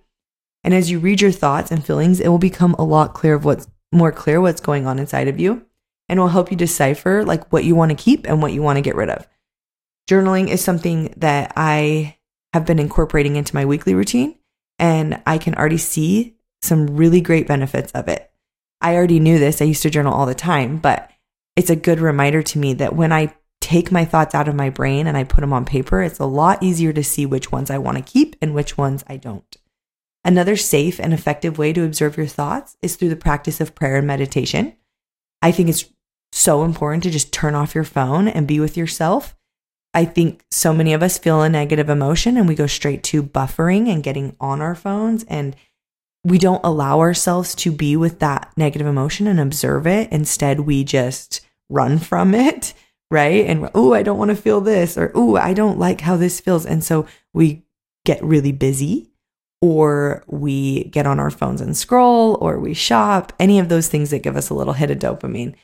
And 0.64 0.75
as 0.75 0.91
you 0.91 0.99
read 0.99 1.21
your 1.21 1.31
thoughts 1.31 1.71
and 1.71 1.87
feelings, 1.87 2.19
it 2.19 2.26
will 2.26 2.38
become 2.38 2.75
a 2.75 2.85
lot 2.85 3.14
clearer 3.14 3.37
of 3.37 3.45
what's 3.45 3.69
more 3.93 4.11
clear 4.11 4.41
what's 4.41 4.61
going 4.61 4.88
on 4.88 4.99
inside 4.99 5.29
of 5.29 5.38
you 5.38 5.64
and 6.09 6.19
will 6.19 6.26
help 6.26 6.50
you 6.50 6.57
decipher 6.57 7.25
like 7.25 7.52
what 7.52 7.62
you 7.62 7.76
want 7.76 7.91
to 7.91 7.95
keep 7.95 8.26
and 8.26 8.43
what 8.43 8.52
you 8.52 8.61
want 8.61 8.79
to 8.79 8.83
get 8.83 8.97
rid 8.97 9.09
of. 9.09 9.29
Journaling 10.11 10.49
is 10.49 10.61
something 10.61 11.14
that 11.19 11.52
I 11.55 12.17
have 12.52 12.67
been 12.67 12.81
incorporating 12.81 13.37
into 13.37 13.55
my 13.55 13.64
weekly 13.64 13.95
routine 13.95 14.37
and 14.81 15.23
I 15.29 15.38
can 15.38 15.55
already 15.55 15.79
see 15.79 16.35
some 16.61 16.97
really 16.97 17.21
great 17.21 17.47
benefits 17.47 17.93
of 17.93 18.09
it. 18.09 18.33
I 18.81 18.97
already 18.97 19.21
knew 19.21 19.38
this. 19.38 19.62
I 19.62 19.67
used 19.67 19.83
to 19.83 19.91
journal 19.91 20.12
all 20.12 20.26
the 20.26 20.35
time, 20.35 20.79
but 20.79 21.09
it's 21.56 21.71
a 21.71 21.76
good 21.76 22.00
reminder 22.00 22.42
to 22.42 22.59
me 22.59 22.75
that 22.75 22.97
when 22.97 23.12
I 23.12 23.35
take 23.61 23.92
my 23.92 24.04
thoughts 24.04 24.35
out 24.35 24.49
of 24.49 24.54
my 24.54 24.71
brain 24.71 25.06
and 25.06 25.16
I 25.16 25.25
put 25.25 25.40
them 25.40 25.52
on 25.52 25.64
paper, 25.64 26.02
it's 26.02 26.18
a 26.18 26.25
lot 26.25 26.62
easier 26.62 26.92
to 26.92 27.04
see 27.04 27.26
which 27.26 27.52
ones 27.52 27.71
I 27.71 27.78
want 27.78 27.97
to 27.97 28.02
keep 28.02 28.37
and 28.42 28.54
which 28.54 28.76
ones 28.76 29.04
I 29.06 29.16
don't. 29.16 29.56
Another 30.25 30.56
safe 30.56 31.00
and 31.00 31.12
effective 31.12 31.59
way 31.59 31.73
to 31.73 31.85
observe 31.85 32.16
your 32.16 32.26
thoughts 32.26 32.76
is 32.80 32.97
through 32.97 33.09
the 33.09 33.16
practice 33.16 33.61
of 33.61 33.75
prayer 33.75 33.97
and 33.97 34.06
meditation. 34.06 34.76
I 35.40 35.52
think 35.52 35.68
it's 35.68 35.87
so 36.32 36.64
important 36.64 37.02
to 37.02 37.11
just 37.11 37.32
turn 37.32 37.54
off 37.54 37.75
your 37.75 37.85
phone 37.85 38.28
and 38.28 38.47
be 38.47 38.61
with 38.61 38.76
yourself. 38.76 39.37
I 39.94 40.04
think 40.04 40.44
so 40.50 40.73
many 40.73 40.94
of 40.94 41.02
us 41.02 41.18
feel 41.18 41.42
a 41.42 41.49
negative 41.49 41.88
emotion 41.88 42.37
and 42.37 42.49
we 42.49 42.54
go 42.54 42.66
straight 42.66 43.02
to 43.04 43.23
buffering 43.23 43.92
and 43.92 44.02
getting 44.02 44.37
on 44.40 44.62
our 44.62 44.75
phones 44.75 45.25
and 45.25 45.54
we 46.25 46.38
don't 46.38 46.64
allow 46.64 47.00
ourselves 47.00 47.55
to 47.57 47.73
be 47.73 47.97
with 47.97 48.21
that 48.21 48.52
negative 48.57 48.87
emotion 48.87 49.26
and 49.26 49.41
observe 49.41 49.87
it. 49.87 50.11
Instead, 50.12 50.61
we 50.61 50.85
just 50.85 51.41
run 51.69 51.99
from 51.99 52.35
it, 52.35 52.75
right? 53.11 53.47
And 53.47 53.69
oh, 53.75 53.93
I 53.93 54.02
don't 54.02 54.19
want 54.19 54.31
to 54.31 54.37
feel 54.37 54.61
this, 54.61 54.97
or 54.97 55.11
oh, 55.14 55.37
I 55.37 55.52
don't 55.52 55.79
like 55.79 56.00
how 56.00 56.17
this 56.17 56.41
feels. 56.41 56.64
And 56.64 56.85
so 56.85 57.07
we 57.35 57.64
get 58.05 58.23
really 58.23 58.52
busy, 58.52 59.11
or 59.61 60.25
we 60.26 60.85
get 60.85 61.07
on 61.07 61.19
our 61.19 61.31
phones 61.31 61.61
and 61.61 61.76
scroll, 61.76 62.37
or 62.41 62.59
we 62.59 62.75
shop, 62.75 63.33
any 63.38 63.59
of 63.59 63.69
those 63.69 63.88
things 63.88 64.11
that 64.11 64.23
give 64.23 64.37
us 64.37 64.50
a 64.50 64.55
little 64.55 64.75
hit 64.75 64.91
of 64.91 64.99
dopamine. 64.99 65.55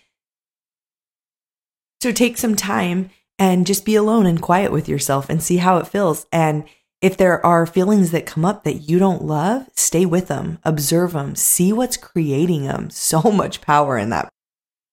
So 2.01 2.13
take 2.13 2.39
some 2.39 2.55
time 2.55 3.11
and 3.39 3.67
just 3.67 3.85
be 3.85 3.95
alone 3.97 4.27
and 4.27 4.41
quiet 4.41 4.73
with 4.73 4.89
yourself 4.89 5.29
and 5.29 5.43
see 5.43 5.59
how 5.59 5.79
it 5.79 5.87
feels. 5.87 6.27
And 6.33 6.65
if 7.01 7.17
there 7.17 7.45
are 7.45 7.67
feelings 7.67 8.11
that 8.11 8.27
come 8.27 8.45
up 8.45 8.65
that 8.65 8.89
you 8.89 8.99
don't 8.99 9.25
love, 9.25 9.69
stay 9.75 10.05
with 10.05 10.29
them, 10.29 10.59
observe 10.65 11.13
them, 11.13 11.37
see 11.37 11.73
what's 11.73 11.97
creating 11.97 12.65
them. 12.65 12.89
So 12.99 13.23
much 13.33 13.63
power 13.63 13.97
in 13.97 14.11
that. 14.11 14.29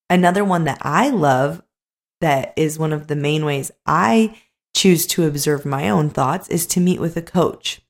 Another 0.09 0.45
one 0.45 0.63
that 0.65 0.77
I 0.81 1.09
love 1.09 1.62
that 2.21 2.53
is 2.55 2.79
one 2.79 2.93
of 2.93 3.07
the 3.07 3.15
main 3.15 3.43
ways 3.43 3.71
I 3.85 4.38
choose 4.75 5.05
to 5.07 5.25
observe 5.25 5.65
my 5.65 5.89
own 5.89 6.09
thoughts 6.09 6.47
is 6.50 6.65
to 6.67 6.79
meet 6.79 7.00
with 7.00 7.17
a 7.17 7.21
coach 7.21 7.81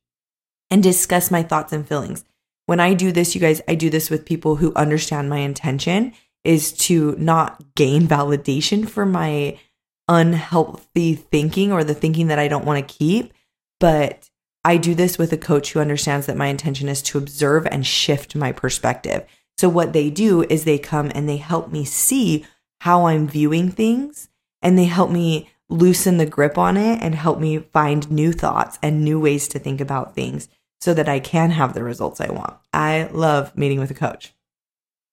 and 0.72 0.82
discuss 0.82 1.30
my 1.30 1.44
thoughts 1.44 1.74
and 1.74 1.88
feelings. 1.88 2.26
When 2.66 2.80
I 2.80 2.94
do 2.94 3.12
this, 3.12 3.36
you 3.36 3.42
guys, 3.42 3.62
I 3.68 3.76
do 3.76 3.90
this 3.90 4.10
with 4.10 4.26
people 4.26 4.56
who 4.56 4.74
understand 4.76 5.30
my 5.30 5.40
intention 5.40 6.14
is 6.44 6.72
to 6.72 7.16
not 7.18 7.76
gain 7.76 8.08
validation 8.08 8.88
for 8.88 9.06
my 9.06 9.60
unhealthy 10.08 11.16
thinking 11.16 11.72
or 11.72 11.84
the 11.84 11.94
thinking 11.94 12.28
that 12.28 12.40
I 12.40 12.48
don't 12.48 12.66
want 12.66 12.88
to 12.88 12.94
keep, 12.94 13.34
but 13.80 14.30
I 14.64 14.78
do 14.78 14.96
this 14.96 15.18
with 15.18 15.32
a 15.32 15.38
coach 15.38 15.72
who 15.72 15.80
understands 15.80 16.26
that 16.26 16.38
my 16.38 16.48
intention 16.48 16.90
is 16.90 17.02
to 17.04 17.18
observe 17.18 17.68
and 17.68 17.86
shift 17.86 18.36
my 18.36 18.52
perspective. 18.52 19.26
So, 19.58 19.70
what 19.70 19.94
they 19.94 20.10
do 20.10 20.44
is 20.44 20.64
they 20.64 20.80
come 20.80 21.12
and 21.14 21.30
they 21.30 21.38
help 21.38 21.72
me 21.72 21.86
see 21.86 22.46
how 22.82 23.06
I'm 23.06 23.28
viewing 23.28 23.72
things 23.72 24.30
and 24.62 24.78
they 24.78 24.86
help 24.86 25.12
me 25.12 25.50
loosen 25.70 26.18
the 26.18 26.26
grip 26.26 26.58
on 26.58 26.78
it 26.78 27.02
and 27.02 27.16
help 27.16 27.40
me 27.40 27.60
find 27.60 28.10
new 28.12 28.32
thoughts 28.32 28.78
and 28.82 29.04
new 29.04 29.20
ways 29.20 29.48
to 29.50 29.60
think 29.60 29.82
about 29.82 30.14
things 30.14 30.50
so 30.82 30.94
that 30.94 31.10
I 31.10 31.20
can 31.20 31.52
have 31.52 31.74
the 31.74 31.84
results 31.84 32.22
I 32.22 32.32
want. 32.32 32.58
I 32.74 33.10
love 33.12 33.58
meeting 33.58 33.80
with 33.80 33.92
a 33.92 33.96
coach. 33.96 34.34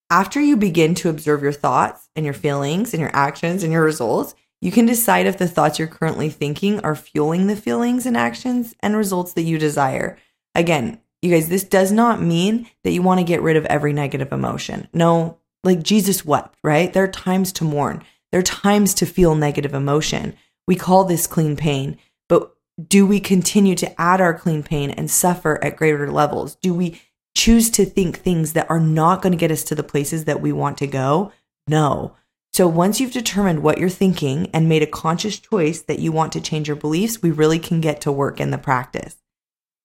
After 0.09 0.39
you 0.39 0.57
begin 0.57 0.93
to 0.95 1.09
observe 1.09 1.41
your 1.41 1.51
thoughts 1.51 2.09
and 2.15 2.25
your 2.25 2.35
feelings 2.35 2.93
and 2.93 3.01
your 3.01 3.15
actions 3.15 3.63
and 3.63 3.71
your 3.71 3.83
results, 3.83 4.35
you 4.63 4.71
can 4.71 4.85
decide 4.85 5.25
if 5.25 5.37
the 5.37 5.47
thoughts 5.47 5.77
you're 5.77 5.89
currently 5.89 6.29
thinking 6.29 6.79
are 6.79 6.95
fueling 6.95 7.47
the 7.47 7.55
feelings 7.57 8.05
and 8.05 8.15
actions 8.15 8.73
and 8.79 8.95
results 8.95 9.33
that 9.33 9.41
you 9.41 9.57
desire. 9.57 10.17
Again, 10.55 11.01
you 11.21 11.31
guys, 11.31 11.49
this 11.49 11.65
does 11.65 11.91
not 11.91 12.21
mean 12.21 12.69
that 12.85 12.91
you 12.91 13.01
want 13.01 13.19
to 13.19 13.25
get 13.25 13.41
rid 13.41 13.57
of 13.57 13.65
every 13.65 13.91
negative 13.91 14.31
emotion. 14.31 14.87
No, 14.93 15.37
like 15.65 15.83
Jesus 15.83 16.23
wept, 16.23 16.57
right? 16.63 16.93
There 16.93 17.03
are 17.03 17.09
times 17.09 17.51
to 17.53 17.65
mourn, 17.65 18.05
there 18.31 18.39
are 18.39 18.43
times 18.43 18.93
to 18.93 19.05
feel 19.05 19.35
negative 19.35 19.73
emotion. 19.73 20.33
We 20.65 20.77
call 20.77 21.03
this 21.03 21.27
clean 21.27 21.57
pain, 21.57 21.97
but 22.29 22.55
do 22.87 23.05
we 23.05 23.19
continue 23.19 23.75
to 23.75 24.01
add 24.01 24.21
our 24.21 24.33
clean 24.33 24.63
pain 24.63 24.91
and 24.91 25.11
suffer 25.11 25.61
at 25.61 25.75
greater 25.75 26.09
levels? 26.09 26.55
Do 26.55 26.73
we 26.73 27.01
choose 27.35 27.69
to 27.71 27.83
think 27.83 28.19
things 28.19 28.53
that 28.53 28.69
are 28.69 28.79
not 28.79 29.21
going 29.21 29.33
to 29.33 29.37
get 29.37 29.51
us 29.51 29.65
to 29.65 29.75
the 29.75 29.83
places 29.83 30.23
that 30.23 30.39
we 30.39 30.53
want 30.53 30.77
to 30.77 30.87
go? 30.87 31.33
No. 31.67 32.15
So 32.53 32.67
once 32.67 32.99
you've 32.99 33.11
determined 33.11 33.63
what 33.63 33.79
you're 33.79 33.89
thinking 33.89 34.51
and 34.53 34.69
made 34.69 34.83
a 34.83 34.87
conscious 34.87 35.39
choice 35.39 35.81
that 35.81 35.97
you 35.97 36.11
want 36.11 36.31
to 36.33 36.41
change 36.41 36.67
your 36.67 36.77
beliefs, 36.77 37.23
we 37.23 37.31
really 37.31 37.57
can 37.57 37.81
get 37.81 37.99
to 38.01 38.11
work 38.11 38.39
in 38.39 38.51
the 38.51 38.59
practice. 38.59 39.15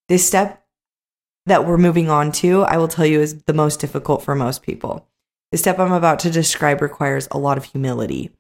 This 0.09 0.27
step 0.27 0.67
that 1.47 1.65
we're 1.65 1.79
moving 1.79 2.11
on 2.11 2.31
to, 2.33 2.65
I 2.65 2.77
will 2.77 2.89
tell 2.89 3.07
you, 3.07 3.21
is 3.21 3.43
the 3.45 3.55
most 3.55 3.81
difficult 3.81 4.23
for 4.23 4.35
most 4.35 4.63
people. 4.63 5.09
The 5.51 5.57
step 5.57 5.79
I'm 5.79 5.93
about 5.93 6.19
to 6.21 6.31
describe 6.31 6.83
requires 6.83 7.27
a 7.31 7.39
lot 7.39 7.57
of 7.57 7.65
humility. 7.65 8.33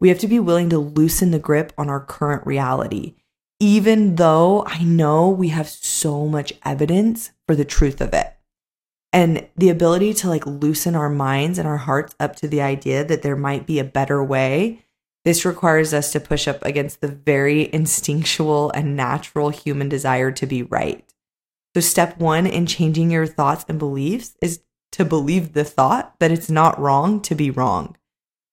We 0.00 0.08
have 0.08 0.18
to 0.18 0.28
be 0.28 0.40
willing 0.40 0.68
to 0.70 0.78
loosen 0.78 1.30
the 1.30 1.38
grip 1.38 1.72
on 1.78 1.88
our 1.88 2.00
current 2.00 2.44
reality, 2.44 3.14
even 3.60 4.16
though 4.16 4.64
I 4.66 4.82
know 4.82 5.28
we 5.28 5.48
have 5.50 5.68
so 5.68 6.26
much 6.26 6.52
evidence 6.64 7.30
for 7.46 7.54
the 7.54 7.64
truth 7.64 8.00
of 8.00 8.12
it 8.14 8.35
and 9.16 9.48
the 9.56 9.70
ability 9.70 10.12
to 10.12 10.28
like 10.28 10.46
loosen 10.46 10.94
our 10.94 11.08
minds 11.08 11.58
and 11.58 11.66
our 11.66 11.78
hearts 11.78 12.14
up 12.20 12.36
to 12.36 12.48
the 12.48 12.60
idea 12.60 13.04
that 13.04 13.22
there 13.22 13.36
might 13.36 13.66
be 13.66 13.78
a 13.78 13.84
better 13.84 14.22
way 14.22 14.82
this 15.24 15.44
requires 15.44 15.92
us 15.92 16.12
to 16.12 16.20
push 16.20 16.46
up 16.46 16.64
against 16.64 17.00
the 17.00 17.08
very 17.08 17.72
instinctual 17.72 18.70
and 18.72 18.96
natural 18.96 19.48
human 19.48 19.88
desire 19.88 20.30
to 20.30 20.46
be 20.46 20.62
right 20.62 21.04
so 21.74 21.80
step 21.80 22.18
1 22.18 22.46
in 22.46 22.66
changing 22.66 23.10
your 23.10 23.26
thoughts 23.26 23.64
and 23.68 23.78
beliefs 23.78 24.36
is 24.40 24.60
to 24.92 25.04
believe 25.04 25.52
the 25.52 25.62
thought 25.62 26.14
that 26.20 26.30
it's 26.30 26.48
not 26.48 26.80
wrong 26.80 27.20
to 27.20 27.34
be 27.34 27.50
wrong. 27.50 27.94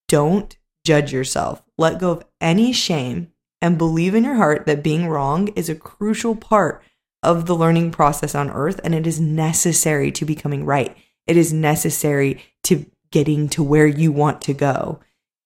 Don't 0.10 0.58
judge 0.86 1.14
yourself. 1.14 1.64
Let 1.78 2.02
go 2.02 2.12
of 2.12 2.26
any 2.42 2.74
shame 2.74 3.32
and 3.62 3.78
believe 3.78 4.14
in 4.14 4.26
your 4.26 4.36
heart 4.36 4.66
that 4.66 4.84
being 4.84 5.08
wrong 5.08 5.48
is 5.56 5.70
a 5.70 5.76
crucial 5.76 6.36
part 6.36 6.84
of 7.24 7.46
the 7.46 7.56
learning 7.56 7.92
process 7.92 8.36
on 8.36 8.50
earth 8.50 8.80
and 8.84 8.94
it 8.94 9.08
is 9.08 9.20
necessary 9.20 10.12
to 10.12 10.26
becoming 10.26 10.66
right. 10.66 10.96
It 11.28 11.38
is 11.38 11.54
necessary 11.54 12.44
to 12.64 12.86
getting 13.12 13.48
to 13.50 13.64
where 13.64 13.88
you 13.88 14.12
want 14.12 14.42
to 14.42 14.54
go. 14.54 15.00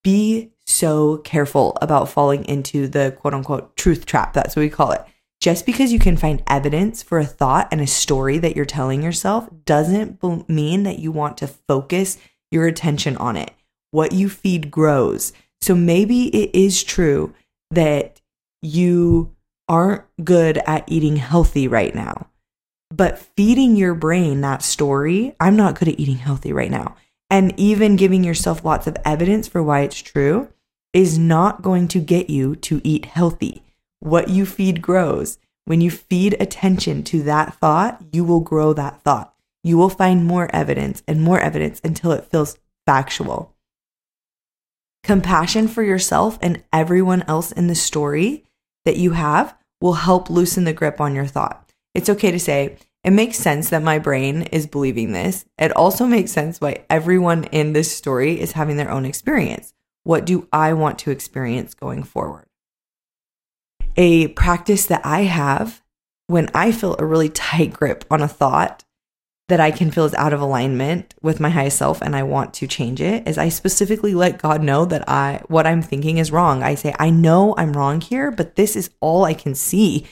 Be 0.04 0.52
so 0.66 1.18
careful 1.18 1.78
about 1.82 2.10
falling 2.10 2.46
into 2.46 2.88
the 2.88 3.16
quote 3.20 3.34
unquote 3.34 3.76
truth 3.76 4.06
trap. 4.06 4.34
That's 4.34 4.56
what 4.56 4.62
we 4.62 4.70
call 4.70 4.92
it. 4.92 5.04
Just 5.40 5.66
because 5.66 5.94
you 5.94 6.00
can 6.00 6.18
find 6.18 6.42
evidence 6.48 7.04
for 7.04 7.20
a 7.20 7.26
thought 7.26 7.68
and 7.72 7.80
a 7.80 7.88
story 7.88 8.40
that 8.40 8.56
you're 8.56 8.66
telling 8.66 9.04
yourself 9.04 9.48
doesn't 9.66 10.22
mean 10.50 10.84
that 10.84 11.00
you 11.00 11.12
want 11.12 11.38
to 11.38 11.48
focus 11.48 12.18
your 12.50 12.66
attention 12.66 13.16
on 13.18 13.38
it. 13.38 13.52
What 13.92 14.14
you 14.14 14.30
feed 14.30 14.72
grows. 14.72 15.34
So 15.62 15.76
maybe 15.76 16.28
it 16.36 16.56
is 16.56 16.84
true 16.84 17.34
that 17.72 18.22
you 18.62 19.36
aren't 19.68 20.04
good 20.24 20.58
at 20.66 20.84
eating 20.88 21.18
healthy 21.18 21.68
right 21.68 21.94
now. 21.94 22.28
But 22.90 23.20
feeding 23.20 23.76
your 23.76 23.94
brain 23.94 24.42
that 24.42 24.64
story, 24.64 25.36
I'm 25.40 25.56
not 25.56 25.78
good 25.78 25.90
at 25.90 26.00
eating 26.00 26.18
healthy 26.18 26.54
right 26.54 26.72
now, 26.72 26.96
and 27.30 27.54
even 27.60 27.98
giving 27.98 28.24
yourself 28.24 28.64
lots 28.64 28.88
of 28.88 28.98
evidence 29.04 29.48
for 29.48 29.62
why 29.62 29.82
it's 29.82 30.02
true 30.02 30.50
is 30.94 31.18
not 31.20 31.62
going 31.62 31.88
to 31.90 32.00
get 32.00 32.30
you 32.30 32.56
to 32.56 32.82
eat 32.84 33.06
healthy. 33.06 33.62
What 34.00 34.30
you 34.30 34.46
feed 34.46 34.82
grows. 34.82 35.38
When 35.66 35.82
you 35.82 35.92
feed 35.92 36.38
attention 36.40 37.04
to 37.04 37.24
that 37.24 37.56
thought, 37.56 38.02
you 38.14 38.24
will 38.24 38.40
grow 38.40 38.72
that 38.74 39.02
thought. 39.02 39.34
You 39.64 39.78
will 39.78 39.90
find 39.90 40.26
more 40.26 40.50
evidence 40.56 41.04
and 41.08 41.22
more 41.22 41.40
evidence 41.40 41.82
until 41.84 42.14
it 42.14 42.26
feels 42.26 42.58
factual. 42.86 43.54
Compassion 45.04 45.68
for 45.68 45.84
yourself 45.84 46.40
and 46.42 46.64
everyone 46.72 47.24
else 47.24 47.52
in 47.52 47.68
the 47.68 47.76
story 47.76 48.47
that 48.88 48.96
you 48.96 49.12
have 49.12 49.54
will 49.82 49.94
help 49.94 50.30
loosen 50.30 50.64
the 50.64 50.72
grip 50.72 51.02
on 51.02 51.14
your 51.14 51.26
thought. 51.26 51.74
It's 51.94 52.10
okay 52.10 52.32
to 52.32 52.40
say, 52.40 52.78
it 53.04 53.12
makes 53.12 53.38
sense 53.38 53.70
that 53.70 53.84
my 53.84 54.00
brain 54.00 54.44
is 54.44 54.66
believing 54.66 55.12
this. 55.12 55.46
It 55.58 55.76
also 55.76 56.06
makes 56.06 56.32
sense 56.32 56.62
why 56.62 56.86
everyone 56.90 57.44
in 57.46 57.74
this 57.74 57.94
story 57.94 58.40
is 58.40 58.54
having 58.54 58.78
their 58.78 58.90
own 58.90 59.04
experience. 59.04 59.74
What 60.04 60.26
do 60.26 60.48
I 60.54 60.72
want 60.72 61.00
to 61.00 61.12
experience 61.12 61.74
going 61.74 62.04
forward? 62.04 62.46
A 63.98 64.30
practice 64.30 64.86
that 64.86 65.06
I 65.06 65.24
have 65.24 65.84
when 66.28 66.50
I 66.54 66.72
feel 66.72 66.96
a 66.98 67.06
really 67.06 67.30
tight 67.30 67.74
grip 67.74 68.06
on 68.10 68.22
a 68.22 68.28
thought 68.28 68.86
that 69.48 69.60
I 69.62 69.72
can 69.72 69.92
feel 69.92 70.06
is 70.06 70.14
out 70.16 70.34
of 70.34 70.42
alignment 70.42 71.14
with 71.22 71.40
my 71.40 71.50
highest 71.50 71.78
self 71.78 72.02
and 72.02 72.16
I 72.16 72.24
want 72.24 72.54
to 72.56 72.68
change 72.68 73.00
it 73.00 73.28
is 73.28 73.38
I 73.38 73.50
specifically 73.50 74.14
let 74.14 74.42
God 74.42 74.62
know 74.62 74.84
that 74.86 75.08
I 75.08 75.42
what 75.48 75.66
I'm 75.66 75.82
thinking 75.82 76.18
is 76.18 76.32
wrong. 76.32 76.64
I 76.64 76.76
say, 76.76 76.94
I 77.00 77.10
know 77.10 77.56
I'm 77.58 77.74
wrong 77.74 78.02
here, 78.02 78.30
but 78.30 78.56
this 78.56 78.76
is 78.76 78.90
all 79.00 79.24
I 79.24 79.34
can 79.34 79.56
see. 79.56 80.06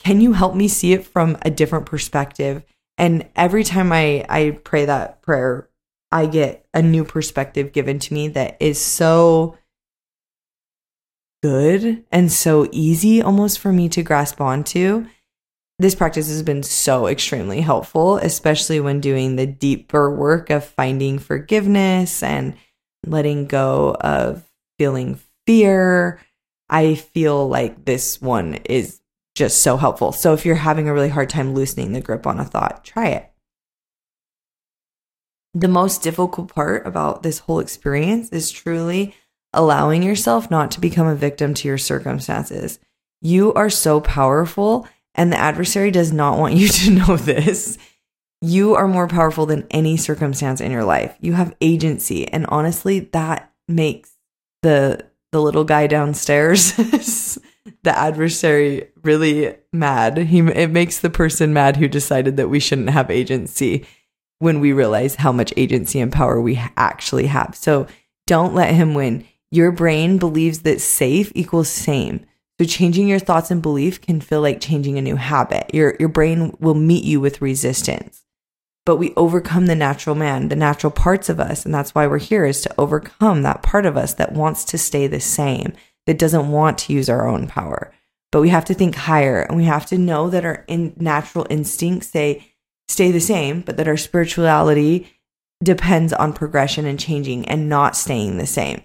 Can 0.00 0.20
you 0.20 0.34
help 0.34 0.54
me 0.54 0.68
see 0.68 0.92
it 0.92 1.06
from 1.06 1.38
a 1.42 1.50
different 1.50 1.86
perspective? 1.86 2.62
And 2.98 3.26
every 3.36 3.64
time 3.64 3.90
I, 3.90 4.26
I 4.28 4.50
pray 4.64 4.84
that 4.84 5.22
prayer, 5.22 5.68
I 6.10 6.26
get 6.26 6.66
a 6.74 6.82
new 6.82 7.04
perspective 7.04 7.72
given 7.72 7.98
to 8.00 8.12
me 8.12 8.28
that 8.28 8.58
is 8.60 8.78
so 8.78 9.56
good 11.42 12.04
and 12.12 12.30
so 12.30 12.68
easy 12.70 13.22
almost 13.22 13.58
for 13.58 13.72
me 13.72 13.88
to 13.88 14.02
grasp 14.02 14.40
onto 14.40 15.06
this 15.82 15.94
practice 15.94 16.28
has 16.28 16.42
been 16.42 16.62
so 16.62 17.06
extremely 17.06 17.60
helpful, 17.60 18.16
especially 18.18 18.80
when 18.80 19.00
doing 19.00 19.36
the 19.36 19.46
deeper 19.46 20.14
work 20.14 20.50
of 20.50 20.64
finding 20.64 21.18
forgiveness 21.18 22.22
and 22.22 22.54
letting 23.06 23.46
go 23.46 23.96
of 24.00 24.44
feeling 24.78 25.18
fear. 25.46 26.20
I 26.68 26.94
feel 26.94 27.48
like 27.48 27.84
this 27.84 28.20
one 28.20 28.54
is 28.64 29.00
just 29.34 29.62
so 29.62 29.76
helpful. 29.76 30.12
So 30.12 30.32
if 30.34 30.44
you're 30.44 30.54
having 30.54 30.88
a 30.88 30.94
really 30.94 31.08
hard 31.08 31.30
time 31.30 31.54
loosening 31.54 31.92
the 31.92 32.00
grip 32.00 32.26
on 32.26 32.38
a 32.38 32.44
thought, 32.44 32.84
try 32.84 33.08
it. 33.08 33.30
The 35.54 35.68
most 35.68 36.02
difficult 36.02 36.54
part 36.54 36.86
about 36.86 37.22
this 37.22 37.40
whole 37.40 37.60
experience 37.60 38.30
is 38.30 38.50
truly 38.50 39.14
allowing 39.52 40.02
yourself 40.02 40.50
not 40.50 40.70
to 40.70 40.80
become 40.80 41.06
a 41.06 41.14
victim 41.14 41.52
to 41.54 41.68
your 41.68 41.78
circumstances. 41.78 42.78
You 43.20 43.52
are 43.54 43.68
so 43.68 44.00
powerful 44.00 44.88
and 45.14 45.32
the 45.32 45.38
adversary 45.38 45.90
does 45.90 46.12
not 46.12 46.38
want 46.38 46.54
you 46.54 46.68
to 46.68 46.90
know 46.90 47.16
this. 47.16 47.78
You 48.40 48.74
are 48.74 48.88
more 48.88 49.06
powerful 49.06 49.46
than 49.46 49.66
any 49.70 49.96
circumstance 49.96 50.60
in 50.60 50.72
your 50.72 50.84
life. 50.84 51.16
You 51.20 51.34
have 51.34 51.54
agency. 51.60 52.26
And 52.28 52.46
honestly, 52.46 53.00
that 53.12 53.52
makes 53.68 54.16
the 54.62 55.06
the 55.30 55.40
little 55.40 55.64
guy 55.64 55.86
downstairs, 55.86 56.72
the 57.82 57.98
adversary 57.98 58.88
really 59.02 59.56
mad. 59.72 60.18
He 60.18 60.40
it 60.40 60.70
makes 60.70 61.00
the 61.00 61.10
person 61.10 61.52
mad 61.52 61.76
who 61.76 61.88
decided 61.88 62.36
that 62.36 62.50
we 62.50 62.60
shouldn't 62.60 62.90
have 62.90 63.10
agency 63.10 63.86
when 64.40 64.60
we 64.60 64.72
realize 64.72 65.14
how 65.16 65.32
much 65.32 65.54
agency 65.56 66.00
and 66.00 66.12
power 66.12 66.40
we 66.40 66.60
actually 66.76 67.26
have. 67.26 67.54
So 67.54 67.86
don't 68.26 68.54
let 68.54 68.74
him 68.74 68.92
win. 68.92 69.24
Your 69.52 69.70
brain 69.70 70.18
believes 70.18 70.62
that 70.62 70.80
safe 70.80 71.30
equals 71.34 71.68
same. 71.68 72.26
So 72.60 72.66
changing 72.66 73.08
your 73.08 73.18
thoughts 73.18 73.50
and 73.50 73.62
belief 73.62 74.00
can 74.00 74.20
feel 74.20 74.40
like 74.40 74.60
changing 74.60 74.98
a 74.98 75.02
new 75.02 75.16
habit. 75.16 75.74
Your 75.74 75.96
your 75.98 76.08
brain 76.08 76.54
will 76.60 76.74
meet 76.74 77.04
you 77.04 77.20
with 77.20 77.42
resistance. 77.42 78.24
But 78.84 78.96
we 78.96 79.14
overcome 79.14 79.66
the 79.66 79.76
natural 79.76 80.16
man, 80.16 80.48
the 80.48 80.56
natural 80.56 80.90
parts 80.90 81.28
of 81.28 81.38
us, 81.38 81.64
and 81.64 81.72
that's 81.72 81.94
why 81.94 82.06
we're 82.06 82.18
here 82.18 82.44
is 82.44 82.62
to 82.62 82.74
overcome 82.78 83.42
that 83.42 83.62
part 83.62 83.86
of 83.86 83.96
us 83.96 84.14
that 84.14 84.32
wants 84.32 84.64
to 84.66 84.78
stay 84.78 85.06
the 85.06 85.20
same, 85.20 85.72
that 86.06 86.18
doesn't 86.18 86.50
want 86.50 86.78
to 86.78 86.92
use 86.92 87.08
our 87.08 87.28
own 87.28 87.46
power. 87.46 87.92
But 88.32 88.40
we 88.40 88.48
have 88.48 88.64
to 88.64 88.74
think 88.74 88.96
higher 88.96 89.42
and 89.42 89.56
we 89.56 89.64
have 89.64 89.86
to 89.86 89.98
know 89.98 90.28
that 90.30 90.44
our 90.44 90.64
in 90.66 90.94
natural 90.96 91.46
instincts 91.48 92.08
say 92.08 92.52
stay 92.88 93.12
the 93.12 93.20
same, 93.20 93.60
but 93.60 93.76
that 93.76 93.88
our 93.88 93.96
spirituality 93.96 95.12
depends 95.62 96.12
on 96.12 96.32
progression 96.32 96.86
and 96.86 96.98
changing 96.98 97.46
and 97.48 97.68
not 97.68 97.96
staying 97.96 98.38
the 98.38 98.46
same. 98.46 98.82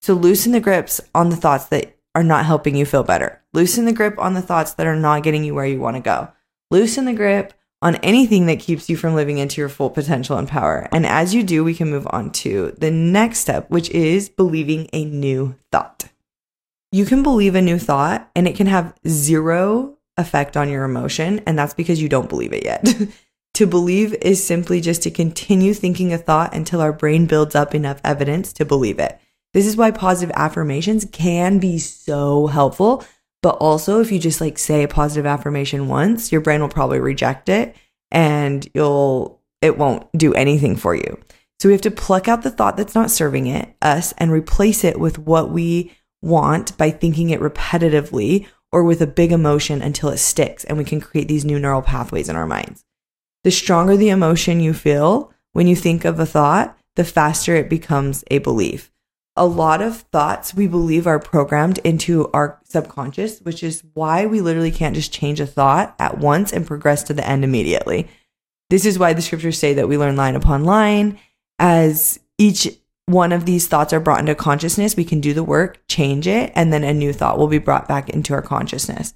So 0.00 0.14
loosen 0.14 0.50
the 0.50 0.60
grips 0.60 1.00
on 1.14 1.30
the 1.30 1.36
thoughts 1.36 1.66
that 1.66 1.96
are 2.14 2.22
not 2.22 2.46
helping 2.46 2.76
you 2.76 2.84
feel 2.84 3.02
better. 3.02 3.42
Loosen 3.52 3.84
the 3.84 3.92
grip 3.92 4.18
on 4.18 4.34
the 4.34 4.42
thoughts 4.42 4.74
that 4.74 4.86
are 4.86 4.96
not 4.96 5.22
getting 5.22 5.44
you 5.44 5.54
where 5.54 5.66
you 5.66 5.80
want 5.80 5.96
to 5.96 6.02
go. 6.02 6.28
Loosen 6.70 7.04
the 7.04 7.12
grip 7.12 7.54
on 7.80 7.96
anything 7.96 8.46
that 8.46 8.60
keeps 8.60 8.88
you 8.88 8.96
from 8.96 9.14
living 9.14 9.38
into 9.38 9.60
your 9.60 9.68
full 9.68 9.90
potential 9.90 10.38
and 10.38 10.48
power. 10.48 10.88
And 10.92 11.04
as 11.04 11.34
you 11.34 11.42
do, 11.42 11.64
we 11.64 11.74
can 11.74 11.90
move 11.90 12.06
on 12.10 12.30
to 12.32 12.74
the 12.78 12.90
next 12.90 13.40
step, 13.40 13.68
which 13.70 13.90
is 13.90 14.28
believing 14.28 14.88
a 14.92 15.04
new 15.04 15.56
thought. 15.72 16.08
You 16.92 17.04
can 17.04 17.22
believe 17.22 17.54
a 17.54 17.62
new 17.62 17.78
thought 17.78 18.30
and 18.36 18.46
it 18.46 18.54
can 18.54 18.68
have 18.68 18.94
zero 19.08 19.98
effect 20.16 20.56
on 20.56 20.68
your 20.68 20.84
emotion. 20.84 21.40
And 21.46 21.58
that's 21.58 21.74
because 21.74 22.00
you 22.00 22.08
don't 22.08 22.28
believe 22.28 22.52
it 22.52 22.64
yet. 22.64 22.94
to 23.54 23.66
believe 23.66 24.14
is 24.14 24.44
simply 24.44 24.80
just 24.80 25.02
to 25.02 25.10
continue 25.10 25.74
thinking 25.74 26.12
a 26.12 26.18
thought 26.18 26.54
until 26.54 26.80
our 26.80 26.92
brain 26.92 27.26
builds 27.26 27.54
up 27.54 27.74
enough 27.74 28.00
evidence 28.04 28.52
to 28.54 28.64
believe 28.64 28.98
it. 28.98 29.18
This 29.54 29.66
is 29.66 29.76
why 29.76 29.90
positive 29.90 30.34
affirmations 30.36 31.04
can 31.12 31.58
be 31.58 31.78
so 31.78 32.46
helpful. 32.46 33.04
But 33.42 33.56
also, 33.56 34.00
if 34.00 34.12
you 34.12 34.18
just 34.18 34.40
like 34.40 34.56
say 34.56 34.82
a 34.82 34.88
positive 34.88 35.26
affirmation 35.26 35.88
once, 35.88 36.30
your 36.30 36.40
brain 36.40 36.60
will 36.60 36.68
probably 36.68 37.00
reject 37.00 37.48
it 37.48 37.76
and 38.10 38.66
you'll, 38.72 39.40
it 39.60 39.76
won't 39.76 40.06
do 40.16 40.32
anything 40.32 40.76
for 40.76 40.94
you. 40.94 41.18
So 41.60 41.68
we 41.68 41.72
have 41.72 41.82
to 41.82 41.90
pluck 41.90 42.28
out 42.28 42.42
the 42.42 42.50
thought 42.50 42.76
that's 42.76 42.94
not 42.94 43.10
serving 43.10 43.46
it, 43.46 43.74
us, 43.82 44.12
and 44.18 44.30
replace 44.30 44.84
it 44.84 44.98
with 44.98 45.18
what 45.18 45.50
we 45.50 45.92
want 46.20 46.76
by 46.78 46.90
thinking 46.90 47.30
it 47.30 47.40
repetitively 47.40 48.46
or 48.70 48.84
with 48.84 49.02
a 49.02 49.06
big 49.06 49.32
emotion 49.32 49.82
until 49.82 50.10
it 50.10 50.18
sticks 50.18 50.64
and 50.64 50.78
we 50.78 50.84
can 50.84 51.00
create 51.00 51.28
these 51.28 51.44
new 51.44 51.58
neural 51.58 51.82
pathways 51.82 52.28
in 52.28 52.36
our 52.36 52.46
minds. 52.46 52.84
The 53.44 53.50
stronger 53.50 53.96
the 53.96 54.10
emotion 54.10 54.60
you 54.60 54.72
feel 54.72 55.32
when 55.52 55.66
you 55.66 55.74
think 55.74 56.04
of 56.04 56.18
a 56.18 56.26
thought, 56.26 56.78
the 56.94 57.04
faster 57.04 57.56
it 57.56 57.68
becomes 57.68 58.22
a 58.30 58.38
belief 58.38 58.91
a 59.36 59.46
lot 59.46 59.80
of 59.80 59.96
thoughts 59.96 60.54
we 60.54 60.66
believe 60.66 61.06
are 61.06 61.18
programmed 61.18 61.78
into 61.78 62.30
our 62.32 62.60
subconscious, 62.64 63.40
which 63.40 63.62
is 63.62 63.82
why 63.94 64.26
we 64.26 64.40
literally 64.40 64.70
can't 64.70 64.94
just 64.94 65.12
change 65.12 65.40
a 65.40 65.46
thought 65.46 65.94
at 65.98 66.18
once 66.18 66.52
and 66.52 66.66
progress 66.66 67.02
to 67.04 67.14
the 67.14 67.26
end 67.26 67.42
immediately. 67.42 68.08
This 68.68 68.84
is 68.84 68.98
why 68.98 69.12
the 69.12 69.22
scriptures 69.22 69.58
say 69.58 69.74
that 69.74 69.88
we 69.88 69.96
learn 69.96 70.16
line 70.16 70.36
upon 70.36 70.64
line. 70.64 71.18
As 71.58 72.20
each 72.38 72.68
one 73.06 73.32
of 73.32 73.46
these 73.46 73.68
thoughts 73.68 73.92
are 73.92 74.00
brought 74.00 74.20
into 74.20 74.34
consciousness, 74.34 74.96
we 74.96 75.04
can 75.04 75.20
do 75.20 75.32
the 75.32 75.44
work, 75.44 75.80
change 75.88 76.26
it, 76.26 76.52
and 76.54 76.72
then 76.72 76.84
a 76.84 76.92
new 76.92 77.12
thought 77.12 77.38
will 77.38 77.48
be 77.48 77.58
brought 77.58 77.88
back 77.88 78.10
into 78.10 78.34
our 78.34 78.42
consciousness. 78.42 79.14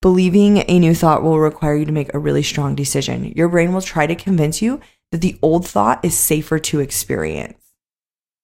Believing 0.00 0.64
a 0.68 0.78
new 0.78 0.94
thought 0.94 1.22
will 1.22 1.40
require 1.40 1.74
you 1.74 1.84
to 1.84 1.92
make 1.92 2.12
a 2.14 2.18
really 2.18 2.42
strong 2.42 2.74
decision. 2.74 3.32
Your 3.36 3.48
brain 3.48 3.72
will 3.72 3.82
try 3.82 4.06
to 4.06 4.14
convince 4.14 4.62
you 4.62 4.80
that 5.10 5.20
the 5.20 5.38
old 5.42 5.66
thought 5.66 6.04
is 6.04 6.16
safer 6.16 6.58
to 6.58 6.80
experience 6.80 7.67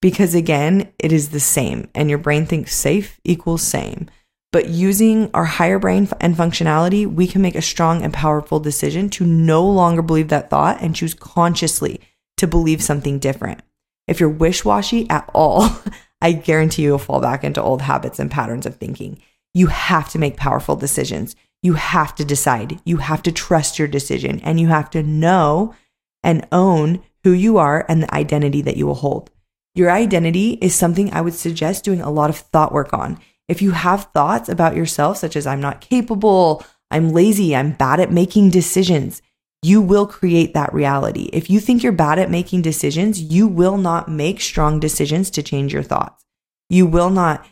because 0.05 0.35
again, 0.35 0.93
it 0.99 1.12
is 1.12 1.31
the 1.31 1.40
same 1.40 1.88
and 1.95 2.11
your 2.11 2.19
brain 2.19 2.45
thinks 2.45 2.75
safe 2.75 3.19
equals 3.25 3.62
same. 3.62 4.11
But 4.53 4.69
using 4.69 5.31
our 5.33 5.47
higher 5.47 5.79
brain 5.79 6.07
and 6.21 6.37
functionality, 6.37 7.07
we 7.07 7.27
can 7.27 7.40
make 7.40 7.55
a 7.55 7.62
strong 7.62 8.03
and 8.03 8.12
powerful 8.12 8.61
decision 8.61 9.09
to 9.09 9.25
no 9.25 9.67
longer 9.67 10.03
believe 10.03 10.29
that 10.29 10.51
thought 10.51 10.83
and 10.83 10.95
choose 10.95 11.14
consciously 11.14 12.03
to 12.37 12.47
believe 12.47 12.83
something 12.83 13.19
different. 13.19 13.62
If 14.07 14.21
you're 14.21 14.29
wish 14.29 14.62
washy 14.62 15.09
at 15.09 15.31
all, 15.33 15.71
I 16.21 16.33
guarantee 16.33 16.83
you'll 16.83 16.99
fall 16.99 17.23
back 17.23 17.43
into 17.43 17.62
old 17.62 17.81
habits 17.81 18.19
and 18.19 18.31
patterns 18.31 18.67
of 18.67 18.77
thinking. 18.77 19.23
You 19.55 19.69
have 19.69 20.11
to 20.11 20.19
make 20.19 20.37
powerful 20.37 20.77
decisions. 20.77 21.35
You 21.62 21.75
have 21.75 22.14
to 22.17 22.27
decide. 22.27 22.79
You 22.85 22.99
have 22.99 23.23
to 23.23 23.33
trust 23.33 23.79
your 23.79 23.88
decision 23.88 24.40
and 24.40 24.61
you 24.61 24.69
have 24.69 24.90
to 24.90 25.03
know 25.03 25.75
and 26.23 26.47
own 26.53 27.03
who 27.23 27.33
you 27.33 27.57
are 27.57 27.87
and 27.88 28.03
the 28.03 28.14
identity 28.14 28.61
that 28.61 28.77
you 28.77 28.87
will 28.87 28.97
hold. 28.97 29.31
Your 29.75 29.91
identity 29.91 30.53
is 30.61 30.75
something 30.75 31.13
I 31.13 31.21
would 31.21 31.35
suggest 31.35 31.85
doing 31.85 32.01
a 32.01 32.11
lot 32.11 32.31
of 32.31 32.37
thought 32.37 32.73
work 32.73 32.93
on. 32.93 33.19
If 33.49 33.61
you 33.61 33.73
have 33.73 34.09
thoughts 34.15 34.49
about 34.49 34.77
yourself, 34.77 35.19
such 35.19 35.35
as 35.35 35.47
I'm 35.47 35.61
not 35.61 35.81
capable, 35.81 36.65
I'm 36.91 37.11
lazy, 37.11 37.57
I'm 37.57 37.73
bad 37.73 37.99
at 37.99 38.13
making 38.13 38.51
decisions, 38.51 39.21
you 39.63 39.81
will 39.81 40.07
create 40.07 40.55
that 40.55 40.73
reality. 40.73 41.31
If 41.33 41.51
you 41.51 41.59
think 41.59 41.83
you're 41.83 41.93
bad 41.93 42.19
at 42.19 42.31
making 42.31 42.63
decisions, 42.63 43.21
you 43.21 43.49
will 43.49 43.79
not 43.79 44.09
make 44.09 44.41
strong 44.41 44.79
decisions 44.79 45.31
to 45.31 45.43
change 45.43 45.73
your 45.73 45.83
thoughts. 45.83 46.25
You 46.69 46.87
will 46.87 47.11
not 47.11 47.45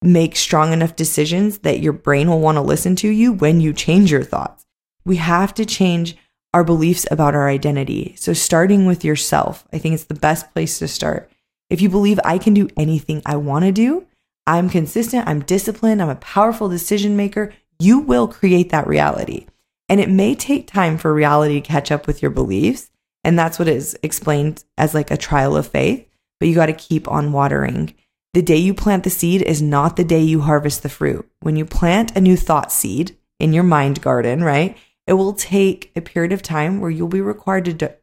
make 0.00 0.36
strong 0.36 0.72
enough 0.72 0.94
decisions 0.94 1.58
that 1.60 1.80
your 1.80 1.94
brain 1.94 2.28
will 2.28 2.40
want 2.40 2.56
to 2.56 2.62
listen 2.62 2.94
to 2.96 3.08
you 3.08 3.32
when 3.32 3.60
you 3.60 3.72
change 3.72 4.12
your 4.12 4.22
thoughts. 4.22 4.66
We 5.04 5.16
have 5.16 5.54
to 5.54 5.64
change 5.64 6.16
our 6.52 6.62
beliefs 6.62 7.06
about 7.10 7.34
our 7.34 7.48
identity. 7.48 8.14
So, 8.16 8.32
starting 8.32 8.86
with 8.86 9.04
yourself, 9.04 9.66
I 9.72 9.78
think 9.78 9.94
it's 9.94 10.04
the 10.04 10.14
best 10.14 10.52
place 10.52 10.78
to 10.78 10.86
start. 10.86 11.30
If 11.74 11.80
you 11.80 11.88
believe 11.88 12.20
I 12.24 12.38
can 12.38 12.54
do 12.54 12.68
anything 12.76 13.20
I 13.26 13.34
want 13.34 13.64
to 13.64 13.72
do, 13.72 14.06
I'm 14.46 14.70
consistent, 14.70 15.26
I'm 15.26 15.40
disciplined, 15.40 16.00
I'm 16.00 16.08
a 16.08 16.14
powerful 16.14 16.68
decision 16.68 17.16
maker, 17.16 17.52
you 17.80 17.98
will 17.98 18.28
create 18.28 18.70
that 18.70 18.86
reality. 18.86 19.46
And 19.88 19.98
it 19.98 20.08
may 20.08 20.36
take 20.36 20.68
time 20.68 20.98
for 20.98 21.12
reality 21.12 21.60
to 21.60 21.66
catch 21.66 21.90
up 21.90 22.06
with 22.06 22.22
your 22.22 22.30
beliefs. 22.30 22.92
And 23.24 23.36
that's 23.36 23.58
what 23.58 23.66
is 23.66 23.98
explained 24.04 24.62
as 24.78 24.94
like 24.94 25.10
a 25.10 25.16
trial 25.16 25.56
of 25.56 25.66
faith, 25.66 26.08
but 26.38 26.48
you 26.48 26.54
got 26.54 26.66
to 26.66 26.74
keep 26.74 27.08
on 27.08 27.32
watering. 27.32 27.92
The 28.34 28.42
day 28.42 28.58
you 28.58 28.72
plant 28.72 29.02
the 29.02 29.10
seed 29.10 29.42
is 29.42 29.60
not 29.60 29.96
the 29.96 30.04
day 30.04 30.22
you 30.22 30.42
harvest 30.42 30.84
the 30.84 30.88
fruit. 30.88 31.28
When 31.40 31.56
you 31.56 31.64
plant 31.64 32.16
a 32.16 32.20
new 32.20 32.36
thought 32.36 32.70
seed 32.70 33.16
in 33.40 33.52
your 33.52 33.64
mind 33.64 34.00
garden, 34.00 34.44
right? 34.44 34.76
It 35.08 35.14
will 35.14 35.32
take 35.32 35.90
a 35.96 36.00
period 36.00 36.30
of 36.30 36.40
time 36.40 36.78
where 36.78 36.92
you'll 36.92 37.08
be 37.08 37.20
required 37.20 37.64
to, 37.80 37.96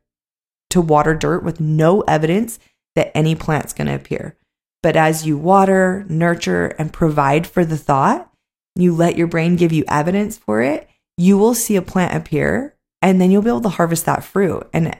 to 0.72 0.82
water 0.82 1.16
dirt 1.16 1.46
with 1.46 1.62
no 1.62 2.02
evidence 2.02 2.60
that 2.96 3.16
any 3.16 3.36
plant's 3.36 3.74
going 3.74 3.88
to 3.88 3.96
appear. 3.96 4.38
But 4.84 4.96
as 4.96 5.26
you 5.26 5.38
water, 5.38 6.06
nurture, 6.10 6.68
and 6.80 6.92
provide 6.92 7.46
for 7.48 7.64
the 7.64 7.78
thought, 7.78 8.32
you 8.76 8.96
let 8.96 9.18
your 9.18 9.28
brain 9.28 9.56
give 9.56 9.72
you 9.72 9.84
evidence 9.88 10.38
for 10.38 10.62
it, 10.62 10.90
you 11.18 11.38
will 11.38 11.54
see 11.54 11.76
a 11.76 11.82
plant 11.82 12.16
appear 12.16 12.76
and 13.02 13.20
then 13.20 13.32
you'll 13.32 13.42
be 13.42 13.50
able 13.50 13.62
to 13.62 13.70
harvest 13.70 14.06
that 14.06 14.24
fruit. 14.24 14.68
And 14.74 14.96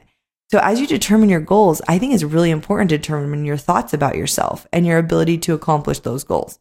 so, 0.52 0.60
as 0.60 0.82
you 0.82 0.88
determine 0.88 1.30
your 1.30 1.40
goals, 1.40 1.82
I 1.88 1.98
think 1.98 2.14
it's 2.14 2.24
really 2.24 2.52
important 2.52 2.90
to 2.90 2.98
determine 2.98 3.46
your 3.46 3.58
thoughts 3.58 3.94
about 3.94 4.18
yourself 4.18 4.68
and 4.74 4.86
your 4.86 4.98
ability 4.98 5.38
to 5.40 5.54
accomplish 5.54 6.00
those 6.00 6.24
goals. 6.24 6.60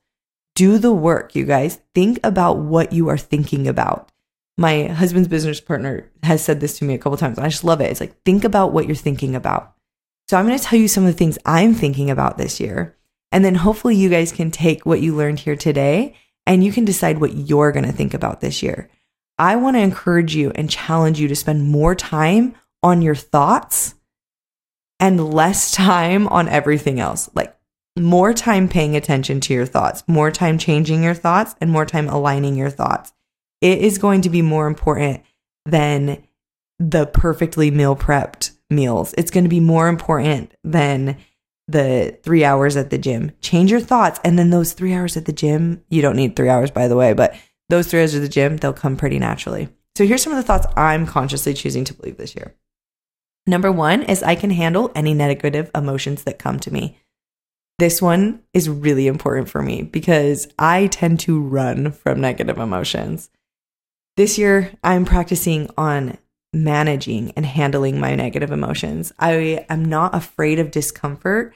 Do 0.55 0.79
the 0.79 0.93
work, 0.93 1.35
you 1.35 1.45
guys. 1.45 1.81
Think 1.95 2.21
about 2.23 2.59
what 2.59 2.93
you 2.93 3.09
are 3.09 3.19
thinking 3.19 3.67
about. 3.67 4.11
My 4.57 4.85
husband's 4.85 5.29
business 5.29 5.61
partner 5.61 6.09
has 6.23 6.45
said 6.45 6.61
this 6.61 6.79
to 6.79 6.85
me 6.85 6.95
a 6.95 6.99
couple 6.99 7.17
times, 7.17 7.39
I 7.39 7.49
just 7.49 7.65
love 7.65 7.81
it. 7.81 7.91
It's 7.91 8.01
like, 8.01 8.23
think 8.23 8.45
about 8.45 8.73
what 8.73 8.87
you're 8.87 8.95
thinking 8.95 9.35
about. 9.35 9.75
So, 10.31 10.37
I'm 10.37 10.47
going 10.47 10.57
to 10.57 10.65
tell 10.65 10.79
you 10.79 10.87
some 10.87 11.05
of 11.05 11.13
the 11.13 11.19
things 11.19 11.41
I'm 11.45 11.75
thinking 11.75 12.09
about 12.09 12.39
this 12.39 12.61
year. 12.61 12.97
And 13.33 13.45
then 13.45 13.57
hopefully, 13.57 13.97
you 13.97 14.09
guys 14.09 14.31
can 14.31 14.53
take 14.53 14.87
what 14.87 15.01
you 15.01 15.17
learned 15.17 15.41
here 15.41 15.57
today 15.57 16.15
and 16.47 16.63
you 16.63 16.71
can 16.71 16.85
decide 16.85 17.21
what 17.21 17.35
you're 17.35 17.73
going 17.73 17.85
to 17.85 17.91
think 17.91 18.15
about 18.15 18.41
this 18.41 18.63
year. 18.63 18.89
I 19.41 19.57
want 19.57 19.75
to 19.75 19.81
encourage 19.81 20.37
you 20.37 20.53
and 20.55 20.71
challenge 20.71 21.19
you 21.19 21.27
to 21.27 21.35
spend 21.35 21.69
more 21.69 21.97
time 21.97 22.55
on 22.81 23.03
your 23.03 23.17
thoughts 23.17 23.97
and 25.01 25.35
less 25.35 25.73
time 25.73 26.29
on 26.29 26.49
everything 26.49 27.01
else. 27.01 27.29
Like 27.35 27.53
more 27.99 28.33
time 28.33 28.69
paying 28.69 28.95
attention 28.95 29.41
to 29.41 29.53
your 29.53 29.67
thoughts, 29.67 30.05
more 30.07 30.31
time 30.31 30.59
changing 30.59 31.03
your 31.03 31.15
thoughts, 31.15 31.57
and 31.61 31.73
more 31.73 31.87
time 31.87 32.09
aligning 32.09 32.55
your 32.55 32.71
thoughts. 32.71 33.13
It 33.61 33.81
is 33.81 33.99
going 33.99 34.21
to 34.21 34.31
be 34.31 34.43
more 34.43 34.69
important 34.69 35.25
than 35.67 36.23
the 36.79 37.07
perfectly 37.07 37.73
meal 37.73 37.97
prepped 37.97 38.53
meals. 38.71 39.15
It's 39.19 39.31
going 39.31 39.45
to 39.45 39.51
be 39.51 39.61
more 39.61 39.89
important 39.89 40.53
than 40.65 41.17
the 41.69 42.19
three 42.23 42.45
hours 42.45 42.77
at 42.77 42.91
the 42.91 42.99
gym. 42.99 43.33
Change 43.41 43.71
your 43.71 43.81
thoughts. 43.81 44.21
And 44.25 44.39
then 44.39 44.51
those 44.51 44.73
three 44.73 44.95
hours 44.95 45.17
at 45.17 45.27
the 45.27 45.33
gym, 45.33 45.83
you 45.89 46.03
don't 46.03 46.17
need 46.17 46.35
three 46.35 46.49
hours, 46.49 46.71
by 46.71 46.89
the 46.89 46.97
way, 46.97 47.13
but 47.13 47.35
those 47.69 47.87
three 47.87 48.01
hours 48.01 48.15
at 48.15 48.23
the 48.23 48.29
gym, 48.29 48.57
they'll 48.57 48.73
come 48.73 48.97
pretty 48.97 49.19
naturally. 49.19 49.69
So 49.97 50.07
here's 50.07 50.23
some 50.23 50.33
of 50.33 50.37
the 50.37 50.43
thoughts 50.43 50.67
I'm 50.77 51.07
consciously 51.07 51.55
choosing 51.55 51.85
to 51.85 51.95
believe 51.95 52.17
this 52.17 52.35
year. 52.35 52.55
Number 53.47 53.71
one 53.73 54.03
is 54.03 54.23
I 54.23 54.35
can 54.35 54.51
handle 54.51 54.91
any 54.95 55.15
negative 55.15 55.71
emotions 55.75 56.25
that 56.25 56.39
come 56.39 56.59
to 56.61 56.73
me. 56.73 56.99
This 57.79 58.03
one 58.03 58.43
is 58.53 58.69
really 58.69 59.07
important 59.07 59.49
for 59.49 59.63
me 59.63 59.83
because 59.83 60.49
I 60.59 60.89
tend 60.89 61.21
to 61.21 61.41
run 61.41 61.93
from 61.93 62.21
negative 62.21 62.59
emotions. 62.59 63.31
This 64.17 64.37
year, 64.37 64.73
I'm 64.85 65.07
practicing 65.07 65.71
on 65.79 66.19
managing 66.53 67.33
and 67.33 67.47
handling 67.47 68.01
my 68.01 68.15
negative 68.15 68.51
emotions. 68.51 69.13
I 69.19 69.65
am 69.69 69.85
not 69.85 70.15
afraid 70.15 70.59
of 70.59 70.71
discomfort. 70.71 71.55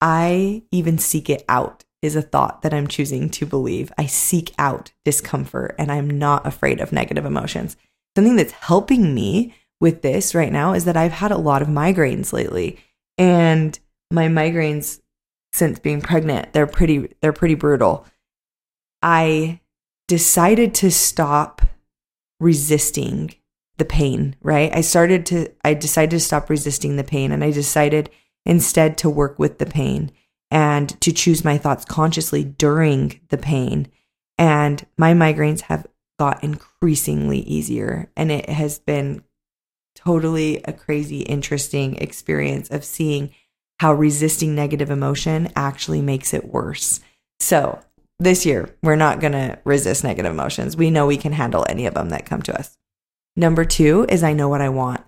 I 0.00 0.62
even 0.70 0.98
seek 0.98 1.30
it 1.30 1.44
out, 1.48 1.84
is 2.02 2.16
a 2.16 2.22
thought 2.22 2.62
that 2.62 2.74
I'm 2.74 2.86
choosing 2.86 3.30
to 3.30 3.46
believe. 3.46 3.92
I 3.98 4.06
seek 4.06 4.52
out 4.58 4.92
discomfort 5.04 5.74
and 5.78 5.90
I'm 5.90 6.08
not 6.08 6.46
afraid 6.46 6.80
of 6.80 6.92
negative 6.92 7.24
emotions. 7.24 7.76
Something 8.16 8.36
that's 8.36 8.52
helping 8.52 9.14
me 9.14 9.54
with 9.80 10.02
this 10.02 10.34
right 10.34 10.52
now 10.52 10.74
is 10.74 10.84
that 10.84 10.96
I've 10.96 11.12
had 11.12 11.30
a 11.30 11.38
lot 11.38 11.62
of 11.62 11.68
migraines 11.68 12.32
lately 12.32 12.78
and 13.16 13.78
my 14.10 14.28
migraines 14.28 15.00
since 15.52 15.78
being 15.78 16.00
pregnant, 16.00 16.52
they're 16.52 16.66
pretty 16.66 17.14
they're 17.20 17.32
pretty 17.32 17.54
brutal. 17.54 18.06
I 19.02 19.60
decided 20.08 20.74
to 20.76 20.90
stop 20.90 21.62
resisting 22.40 23.34
the 23.80 23.84
pain, 23.86 24.36
right? 24.42 24.70
I 24.76 24.82
started 24.82 25.24
to 25.26 25.48
I 25.64 25.72
decided 25.72 26.10
to 26.10 26.20
stop 26.20 26.50
resisting 26.50 26.96
the 26.96 27.02
pain 27.02 27.32
and 27.32 27.42
I 27.42 27.50
decided 27.50 28.10
instead 28.44 28.98
to 28.98 29.10
work 29.10 29.38
with 29.38 29.58
the 29.58 29.64
pain 29.64 30.12
and 30.50 31.00
to 31.00 31.12
choose 31.12 31.44
my 31.44 31.56
thoughts 31.56 31.86
consciously 31.86 32.44
during 32.44 33.18
the 33.30 33.38
pain. 33.38 33.88
And 34.36 34.86
my 34.98 35.14
migraines 35.14 35.62
have 35.62 35.86
got 36.18 36.44
increasingly 36.44 37.38
easier 37.38 38.10
and 38.16 38.30
it 38.30 38.50
has 38.50 38.78
been 38.78 39.24
totally 39.94 40.62
a 40.64 40.74
crazy, 40.74 41.20
interesting 41.22 41.96
experience 41.96 42.68
of 42.68 42.84
seeing 42.84 43.30
how 43.78 43.94
resisting 43.94 44.54
negative 44.54 44.90
emotion 44.90 45.50
actually 45.56 46.02
makes 46.02 46.34
it 46.34 46.52
worse. 46.52 47.00
So, 47.38 47.80
this 48.18 48.44
year, 48.44 48.76
we're 48.82 48.96
not 48.96 49.20
going 49.20 49.32
to 49.32 49.58
resist 49.64 50.04
negative 50.04 50.30
emotions. 50.30 50.76
We 50.76 50.90
know 50.90 51.06
we 51.06 51.16
can 51.16 51.32
handle 51.32 51.64
any 51.66 51.86
of 51.86 51.94
them 51.94 52.10
that 52.10 52.26
come 52.26 52.42
to 52.42 52.58
us. 52.58 52.76
Number 53.40 53.64
two 53.64 54.04
is 54.10 54.22
I 54.22 54.34
know 54.34 54.50
what 54.50 54.60
I 54.60 54.68
want. 54.68 55.00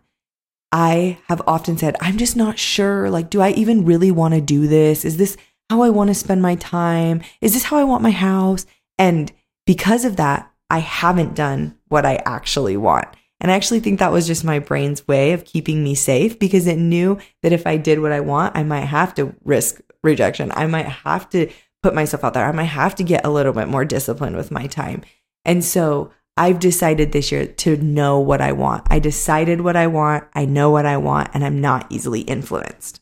I 0.72 1.18
have 1.28 1.42
often 1.46 1.76
said, 1.76 1.96
I'm 2.00 2.16
just 2.16 2.34
not 2.34 2.58
sure. 2.58 3.10
Like, 3.10 3.28
do 3.28 3.42
I 3.42 3.50
even 3.50 3.84
really 3.84 4.10
want 4.10 4.32
to 4.32 4.40
do 4.40 4.66
this? 4.66 5.04
Is 5.04 5.18
this 5.18 5.36
how 5.68 5.82
I 5.82 5.90
want 5.90 6.08
to 6.08 6.14
spend 6.14 6.40
my 6.40 6.54
time? 6.54 7.20
Is 7.42 7.52
this 7.52 7.64
how 7.64 7.76
I 7.76 7.84
want 7.84 8.02
my 8.02 8.10
house? 8.10 8.64
And 8.96 9.30
because 9.66 10.06
of 10.06 10.16
that, 10.16 10.50
I 10.70 10.78
haven't 10.78 11.34
done 11.34 11.76
what 11.88 12.06
I 12.06 12.22
actually 12.24 12.78
want. 12.78 13.06
And 13.38 13.52
I 13.52 13.54
actually 13.54 13.80
think 13.80 13.98
that 13.98 14.12
was 14.12 14.26
just 14.26 14.44
my 14.44 14.60
brain's 14.60 15.06
way 15.06 15.32
of 15.32 15.44
keeping 15.44 15.84
me 15.84 15.94
safe 15.94 16.38
because 16.38 16.66
it 16.66 16.78
knew 16.78 17.18
that 17.42 17.52
if 17.52 17.66
I 17.66 17.76
did 17.76 18.00
what 18.00 18.12
I 18.12 18.20
want, 18.20 18.56
I 18.56 18.62
might 18.62 18.86
have 18.86 19.14
to 19.16 19.36
risk 19.44 19.82
rejection. 20.02 20.50
I 20.54 20.66
might 20.66 20.86
have 20.86 21.28
to 21.30 21.50
put 21.82 21.94
myself 21.94 22.24
out 22.24 22.32
there. 22.32 22.46
I 22.46 22.52
might 22.52 22.64
have 22.64 22.94
to 22.94 23.04
get 23.04 23.26
a 23.26 23.30
little 23.30 23.52
bit 23.52 23.68
more 23.68 23.84
disciplined 23.84 24.36
with 24.36 24.50
my 24.50 24.68
time. 24.68 25.02
And 25.44 25.62
so 25.62 26.12
I've 26.36 26.58
decided 26.58 27.12
this 27.12 27.30
year 27.30 27.46
to 27.46 27.76
know 27.76 28.18
what 28.18 28.40
I 28.40 28.52
want. 28.52 28.86
I 28.90 28.98
decided 28.98 29.60
what 29.60 29.76
I 29.76 29.86
want. 29.86 30.24
I 30.34 30.46
know 30.46 30.70
what 30.70 30.86
I 30.86 30.96
want, 30.96 31.30
and 31.34 31.44
I'm 31.44 31.60
not 31.60 31.86
easily 31.90 32.22
influenced. 32.22 33.00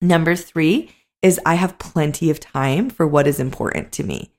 Number 0.00 0.34
three 0.34 0.90
is 1.20 1.38
I 1.46 1.54
have 1.54 1.78
plenty 1.78 2.30
of 2.30 2.40
time 2.40 2.90
for 2.90 3.06
what 3.06 3.26
is 3.26 3.38
important 3.38 3.92
to 3.92 4.04
me. 4.04 4.32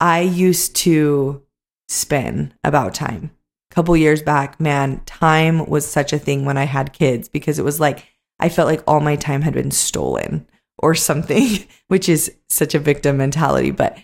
I 0.00 0.20
used 0.20 0.76
to 0.76 1.42
spin 1.88 2.54
about 2.64 2.94
time 2.94 3.30
A 3.70 3.74
couple 3.74 3.96
years 3.96 4.22
back, 4.22 4.60
man, 4.60 5.02
time 5.06 5.66
was 5.66 5.86
such 5.86 6.12
a 6.12 6.18
thing 6.18 6.44
when 6.44 6.56
I 6.56 6.64
had 6.64 6.92
kids 6.92 7.28
because 7.28 7.58
it 7.58 7.64
was 7.64 7.80
like 7.80 8.06
I 8.38 8.48
felt 8.48 8.68
like 8.68 8.82
all 8.86 9.00
my 9.00 9.16
time 9.16 9.42
had 9.42 9.54
been 9.54 9.70
stolen 9.70 10.48
or 10.78 10.94
something, 10.94 11.64
which 11.88 12.08
is 12.08 12.34
such 12.48 12.74
a 12.74 12.80
victim 12.80 13.16
mentality. 13.16 13.70
But 13.70 13.96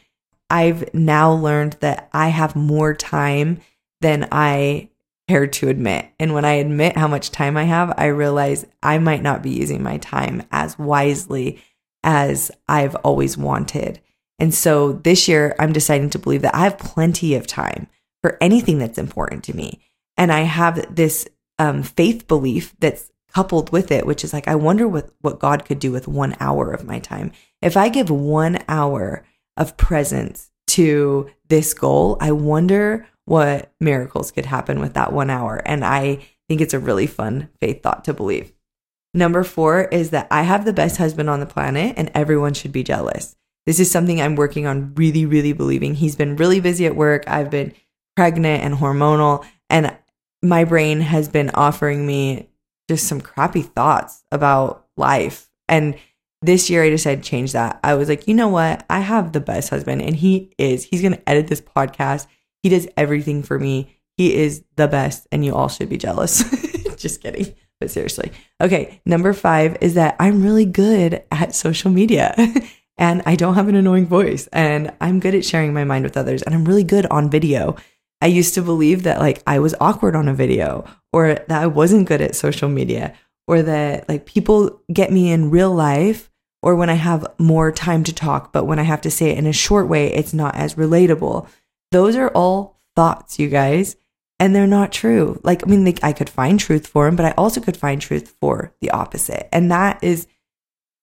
I've 0.51 0.93
now 0.95 1.33
learned 1.33 1.75
that 1.81 2.09
I 2.13 2.29
have 2.29 2.57
more 2.57 2.95
time 2.95 3.61
than 4.01 4.29
I 4.33 4.91
care 5.29 5.47
to 5.47 5.69
admit. 5.69 6.07
And 6.19 6.33
when 6.33 6.45
I 6.45 6.55
admit 6.55 6.97
how 6.97 7.07
much 7.07 7.31
time 7.31 7.57
I 7.57 7.65
have, 7.65 7.93
I 7.99 8.07
realize 8.07 8.67
I 8.83 8.99
might 8.99 9.23
not 9.23 9.43
be 9.43 9.51
using 9.51 9.83
my 9.83 9.99
time 9.99 10.43
as 10.51 10.79
wisely 10.79 11.63
as 12.03 12.51
I've 12.69 12.95
always 12.97 13.37
wanted. 13.37 14.01
And 14.39 14.55
so 14.55 14.93
this 14.93 15.29
year, 15.29 15.55
I'm 15.59 15.73
deciding 15.73 16.11
to 16.11 16.19
believe 16.19 16.43
that 16.43 16.55
I 16.55 16.65
have 16.65 16.79
plenty 16.79 17.35
of 17.35 17.47
time 17.47 17.89
for 18.23 18.39
anything 18.41 18.79
that's 18.79 18.99
important 18.99 19.45
to 19.45 19.57
me. 19.57 19.81
And 20.17 20.33
I 20.33 20.41
have 20.41 20.95
this 20.95 21.29
um, 21.59 21.83
faith 21.83 22.27
belief 22.27 22.75
that's 22.79 23.11
coupled 23.33 23.71
with 23.71 23.93
it, 23.93 24.07
which 24.07 24.25
is 24.25 24.33
like, 24.33 24.49
I 24.49 24.55
wonder 24.55 24.89
what, 24.89 25.11
what 25.21 25.39
God 25.39 25.65
could 25.65 25.79
do 25.79 25.93
with 25.93 26.09
one 26.09 26.37
hour 26.41 26.73
of 26.73 26.85
my 26.85 26.99
time. 26.99 27.33
If 27.61 27.77
I 27.77 27.89
give 27.89 28.11
one 28.11 28.59
hour 28.69 29.25
of 29.59 29.77
presence 29.77 30.51
to 30.69 31.29
this 31.49 31.75
goal, 31.75 32.17
I 32.21 32.33
wonder 32.33 33.07
what 33.27 33.73
miracles 33.81 34.31
could 34.31 34.47
happen 34.47 34.81
with 34.81 34.95
that 34.95 35.13
one 35.13 35.29
hour. 35.29 35.61
And 35.67 35.85
I 35.85 36.27
think 36.49 36.63
it's 36.63 36.73
a 36.73 36.79
really 36.79 37.07
fun 37.07 37.51
faith 37.61 37.83
thought 37.83 38.05
to 38.05 38.15
believe. 38.15 38.53
Number 39.13 39.45
four 39.45 39.85
is 39.85 40.11
that 40.11 40.29
I 40.31 40.43
have 40.43 40.65
the 40.65 40.73
best 40.73 40.97
husband 40.97 41.29
on 41.29 41.41
the 41.41 41.47
planet 41.47 41.95
and 41.97 42.11
everyone 42.15 42.55
should 42.55 42.73
be 42.73 42.83
jealous. 42.83 43.37
This 43.67 43.81
is 43.81 43.91
something 43.91 44.21
I'm 44.21 44.37
working 44.37 44.67
on 44.67 44.95
really, 44.95 45.27
really 45.27 45.53
believing. 45.53 45.95
He's 45.95 46.17
been 46.17 46.37
really 46.37 46.61
busy 46.61 46.87
at 46.87 46.97
work. 46.97 47.25
I've 47.27 47.51
been 47.51 47.75
pregnant 48.17 48.65
and 48.65 48.75
hormonal, 48.75 49.45
and 49.69 49.95
my 50.43 50.65
brain 50.65 51.01
has 51.01 51.29
been 51.29 51.51
offering 51.51 52.07
me 52.07 52.49
just 52.89 53.07
some 53.07 53.21
crappy 53.21 53.63
thoughts 53.63 54.25
about 54.33 54.87
life. 54.97 55.51
And 55.69 55.97
this 56.43 56.71
year 56.71 56.85
I 56.85 56.91
decided 56.91 57.25
to 57.25 57.31
change 57.31 57.53
that. 57.53 57.81
I 57.83 57.95
was 57.95 58.09
like, 58.09 58.29
you 58.29 58.35
know 58.35 58.49
what? 58.49 58.85
I 58.89 59.01
have 59.01 59.33
the 59.33 59.41
best 59.41 59.71
husband, 59.71 60.03
and 60.03 60.15
he 60.15 60.53
is. 60.59 60.85
He's 60.85 61.03
going 61.03 61.15
to 61.15 61.29
edit 61.29 61.49
this 61.49 61.61
podcast. 61.61 62.27
He 62.63 62.69
does 62.69 62.89
everything 62.97 63.43
for 63.43 63.59
me. 63.59 63.97
He 64.17 64.35
is 64.35 64.65
the 64.77 64.89
best, 64.89 65.27
and 65.33 65.45
you 65.45 65.55
all 65.55 65.69
should 65.69 65.89
be 65.89 65.99
jealous. 65.99 66.45
just 66.97 67.23
kidding. 67.23 67.55
But 67.81 67.91
seriously. 67.91 68.33
Okay. 68.61 69.01
Number 69.07 69.33
five 69.33 69.77
is 69.81 69.95
that 69.95 70.17
I'm 70.19 70.43
really 70.43 70.65
good 70.65 71.23
at 71.31 71.55
social 71.55 71.91
media 71.91 72.35
and 72.99 73.23
I 73.25 73.37
don't 73.37 73.55
have 73.55 73.69
an 73.69 73.77
annoying 73.77 74.07
voice 74.07 74.49
and 74.53 74.93
I'm 75.01 75.21
good 75.21 75.37
at 75.37 75.45
sharing 75.45 75.73
my 75.73 75.85
mind 75.85 76.05
with 76.05 76.17
others 76.17 76.43
and 76.43 76.55
I'm 76.55 76.65
really 76.65 76.83
good 76.83 77.07
on 77.07 77.31
video. 77.31 77.77
I 78.21 78.27
used 78.27 78.55
to 78.55 78.63
believe 78.63 79.05
that 79.05 79.21
like 79.21 79.45
I 79.47 79.61
was 79.61 79.77
awkward 79.81 80.17
on 80.17 80.27
a 80.27 80.35
video 80.35 80.85
or 81.13 81.35
that 81.35 81.51
I 81.63 81.69
wasn't 81.69 82.09
good 82.09 82.21
at 82.21 82.35
social 82.35 82.69
media 82.69 83.15
or 83.49 83.63
that 83.63 84.09
like 84.09 84.27
people 84.27 84.81
get 84.93 85.11
me 85.11 85.33
in 85.33 85.51
real 85.51 85.75
life 85.75 86.31
or 86.63 86.77
when 86.77 86.91
I 86.91 86.95
have 86.95 87.27
more 87.39 87.73
time 87.73 88.05
to 88.05 88.13
talk, 88.13 88.53
but 88.53 88.67
when 88.67 88.79
I 88.79 88.83
have 88.83 89.01
to 89.03 89.11
say 89.11 89.31
it 89.31 89.39
in 89.39 89.47
a 89.47 89.53
short 89.53 89.89
way, 89.89 90.13
it's 90.13 90.35
not 90.35 90.55
as 90.55 90.75
relatable. 90.75 91.49
Those 91.91 92.15
are 92.15 92.29
all 92.29 92.79
thoughts, 92.95 93.39
you 93.39 93.49
guys, 93.49 93.97
and 94.39 94.55
they're 94.55 94.67
not 94.67 94.93
true. 94.93 95.41
Like, 95.45 95.67
I 95.67 95.71
mean, 95.71 95.85
like, 95.85 96.03
I 96.03 96.13
could 96.13 96.29
find 96.29 96.61
truth 96.61 96.87
for 96.87 97.07
them, 97.07 97.17
but 97.17 97.25
I 97.25 97.31
also 97.39 97.61
could 97.61 97.77
find 97.77 98.01
truth 98.01 98.35
for 98.41 98.75
the 98.81 98.91
opposite. 98.91 99.49
And 99.53 99.71
that 99.71 100.03
is 100.03 100.27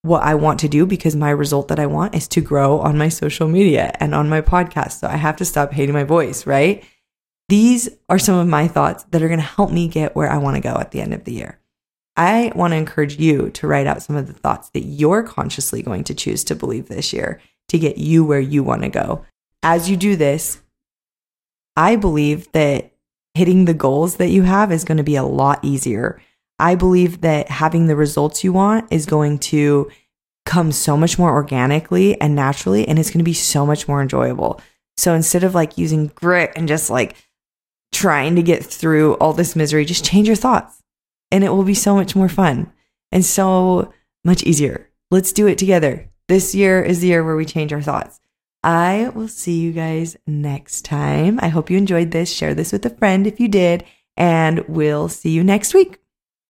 what 0.03 0.21
I 0.21 0.35
want 0.35 0.59
to 0.59 0.67
do 0.67 0.85
because 0.85 1.15
my 1.15 1.31
result 1.31 1.69
that 1.69 1.79
I 1.79 1.87
want 1.87 2.13
is 2.13 2.27
to 2.29 2.41
grow 2.41 2.79
on 2.79 2.97
my 2.97 3.09
social 3.09 3.47
media 3.47 3.91
and 3.99 4.13
on 4.13 4.29
my 4.29 4.41
podcast. 4.41 4.99
So 4.99 5.07
I 5.07 5.15
have 5.15 5.37
to 5.37 5.45
stop 5.45 5.71
hating 5.71 5.95
my 5.95 6.03
voice, 6.03 6.45
right? 6.45 6.83
These 7.49 7.89
are 8.07 8.19
some 8.19 8.37
of 8.37 8.47
my 8.47 8.67
thoughts 8.67 9.03
that 9.05 9.23
are 9.23 9.27
going 9.27 9.39
to 9.39 9.45
help 9.45 9.71
me 9.71 9.87
get 9.87 10.15
where 10.15 10.29
I 10.29 10.37
want 10.37 10.57
to 10.57 10.61
go 10.61 10.75
at 10.75 10.91
the 10.91 11.01
end 11.01 11.13
of 11.13 11.23
the 11.23 11.33
year. 11.33 11.59
I 12.17 12.51
want 12.55 12.71
to 12.71 12.77
encourage 12.77 13.17
you 13.17 13.49
to 13.51 13.67
write 13.67 13.87
out 13.87 14.01
some 14.01 14.15
of 14.15 14.27
the 14.27 14.33
thoughts 14.33 14.69
that 14.69 14.83
you're 14.85 15.23
consciously 15.23 15.81
going 15.81 16.03
to 16.05 16.15
choose 16.15 16.43
to 16.45 16.55
believe 16.55 16.87
this 16.87 17.11
year 17.11 17.41
to 17.69 17.79
get 17.79 17.97
you 17.97 18.23
where 18.23 18.39
you 18.39 18.63
want 18.63 18.83
to 18.83 18.89
go. 18.89 19.25
As 19.63 19.89
you 19.89 19.97
do 19.97 20.15
this, 20.15 20.61
I 21.75 21.95
believe 21.95 22.51
that 22.53 22.91
hitting 23.33 23.65
the 23.65 23.73
goals 23.73 24.15
that 24.15 24.29
you 24.29 24.43
have 24.43 24.71
is 24.71 24.85
going 24.85 24.97
to 24.97 25.03
be 25.03 25.17
a 25.17 25.23
lot 25.23 25.59
easier 25.63 26.21
I 26.59 26.75
believe 26.75 27.21
that 27.21 27.49
having 27.49 27.87
the 27.87 27.95
results 27.95 28.43
you 28.43 28.53
want 28.53 28.91
is 28.91 29.05
going 29.05 29.39
to 29.39 29.91
come 30.45 30.71
so 30.71 30.95
much 30.95 31.19
more 31.19 31.33
organically 31.33 32.19
and 32.21 32.35
naturally, 32.35 32.87
and 32.87 32.97
it's 32.97 33.09
going 33.09 33.19
to 33.19 33.25
be 33.25 33.33
so 33.33 33.65
much 33.65 33.87
more 33.87 34.01
enjoyable. 34.01 34.61
So 34.97 35.13
instead 35.13 35.43
of 35.43 35.53
like 35.53 35.77
using 35.77 36.07
grit 36.15 36.53
and 36.55 36.67
just 36.67 36.89
like 36.89 37.15
trying 37.91 38.35
to 38.35 38.43
get 38.43 38.63
through 38.63 39.15
all 39.15 39.33
this 39.33 39.55
misery, 39.55 39.83
just 39.83 40.05
change 40.05 40.27
your 40.27 40.35
thoughts 40.37 40.81
and 41.35 41.43
it 41.43 41.49
will 41.49 41.65
be 41.65 41.73
so 41.73 41.93
much 41.93 42.15
more 42.15 42.29
fun 42.29 42.71
and 43.11 43.25
so 43.25 43.91
much 44.23 44.41
easier. 44.43 44.89
Let's 45.11 45.33
do 45.33 45.47
it 45.47 45.57
together. 45.57 46.09
This 46.29 46.55
year 46.55 46.81
is 46.81 47.01
the 47.01 47.07
year 47.07 47.25
where 47.25 47.35
we 47.35 47.43
change 47.43 47.73
our 47.73 47.81
thoughts. 47.81 48.21
I 48.63 49.11
will 49.13 49.27
see 49.27 49.59
you 49.59 49.73
guys 49.73 50.15
next 50.25 50.85
time. 50.85 51.37
I 51.41 51.49
hope 51.49 51.69
you 51.69 51.77
enjoyed 51.77 52.11
this. 52.11 52.33
Share 52.33 52.53
this 52.53 52.71
with 52.71 52.85
a 52.85 52.89
friend 52.89 53.27
if 53.27 53.41
you 53.41 53.49
did, 53.49 53.83
and 54.15 54.63
we'll 54.69 55.09
see 55.09 55.31
you 55.31 55.43
next 55.43 55.73
week. 55.73 55.99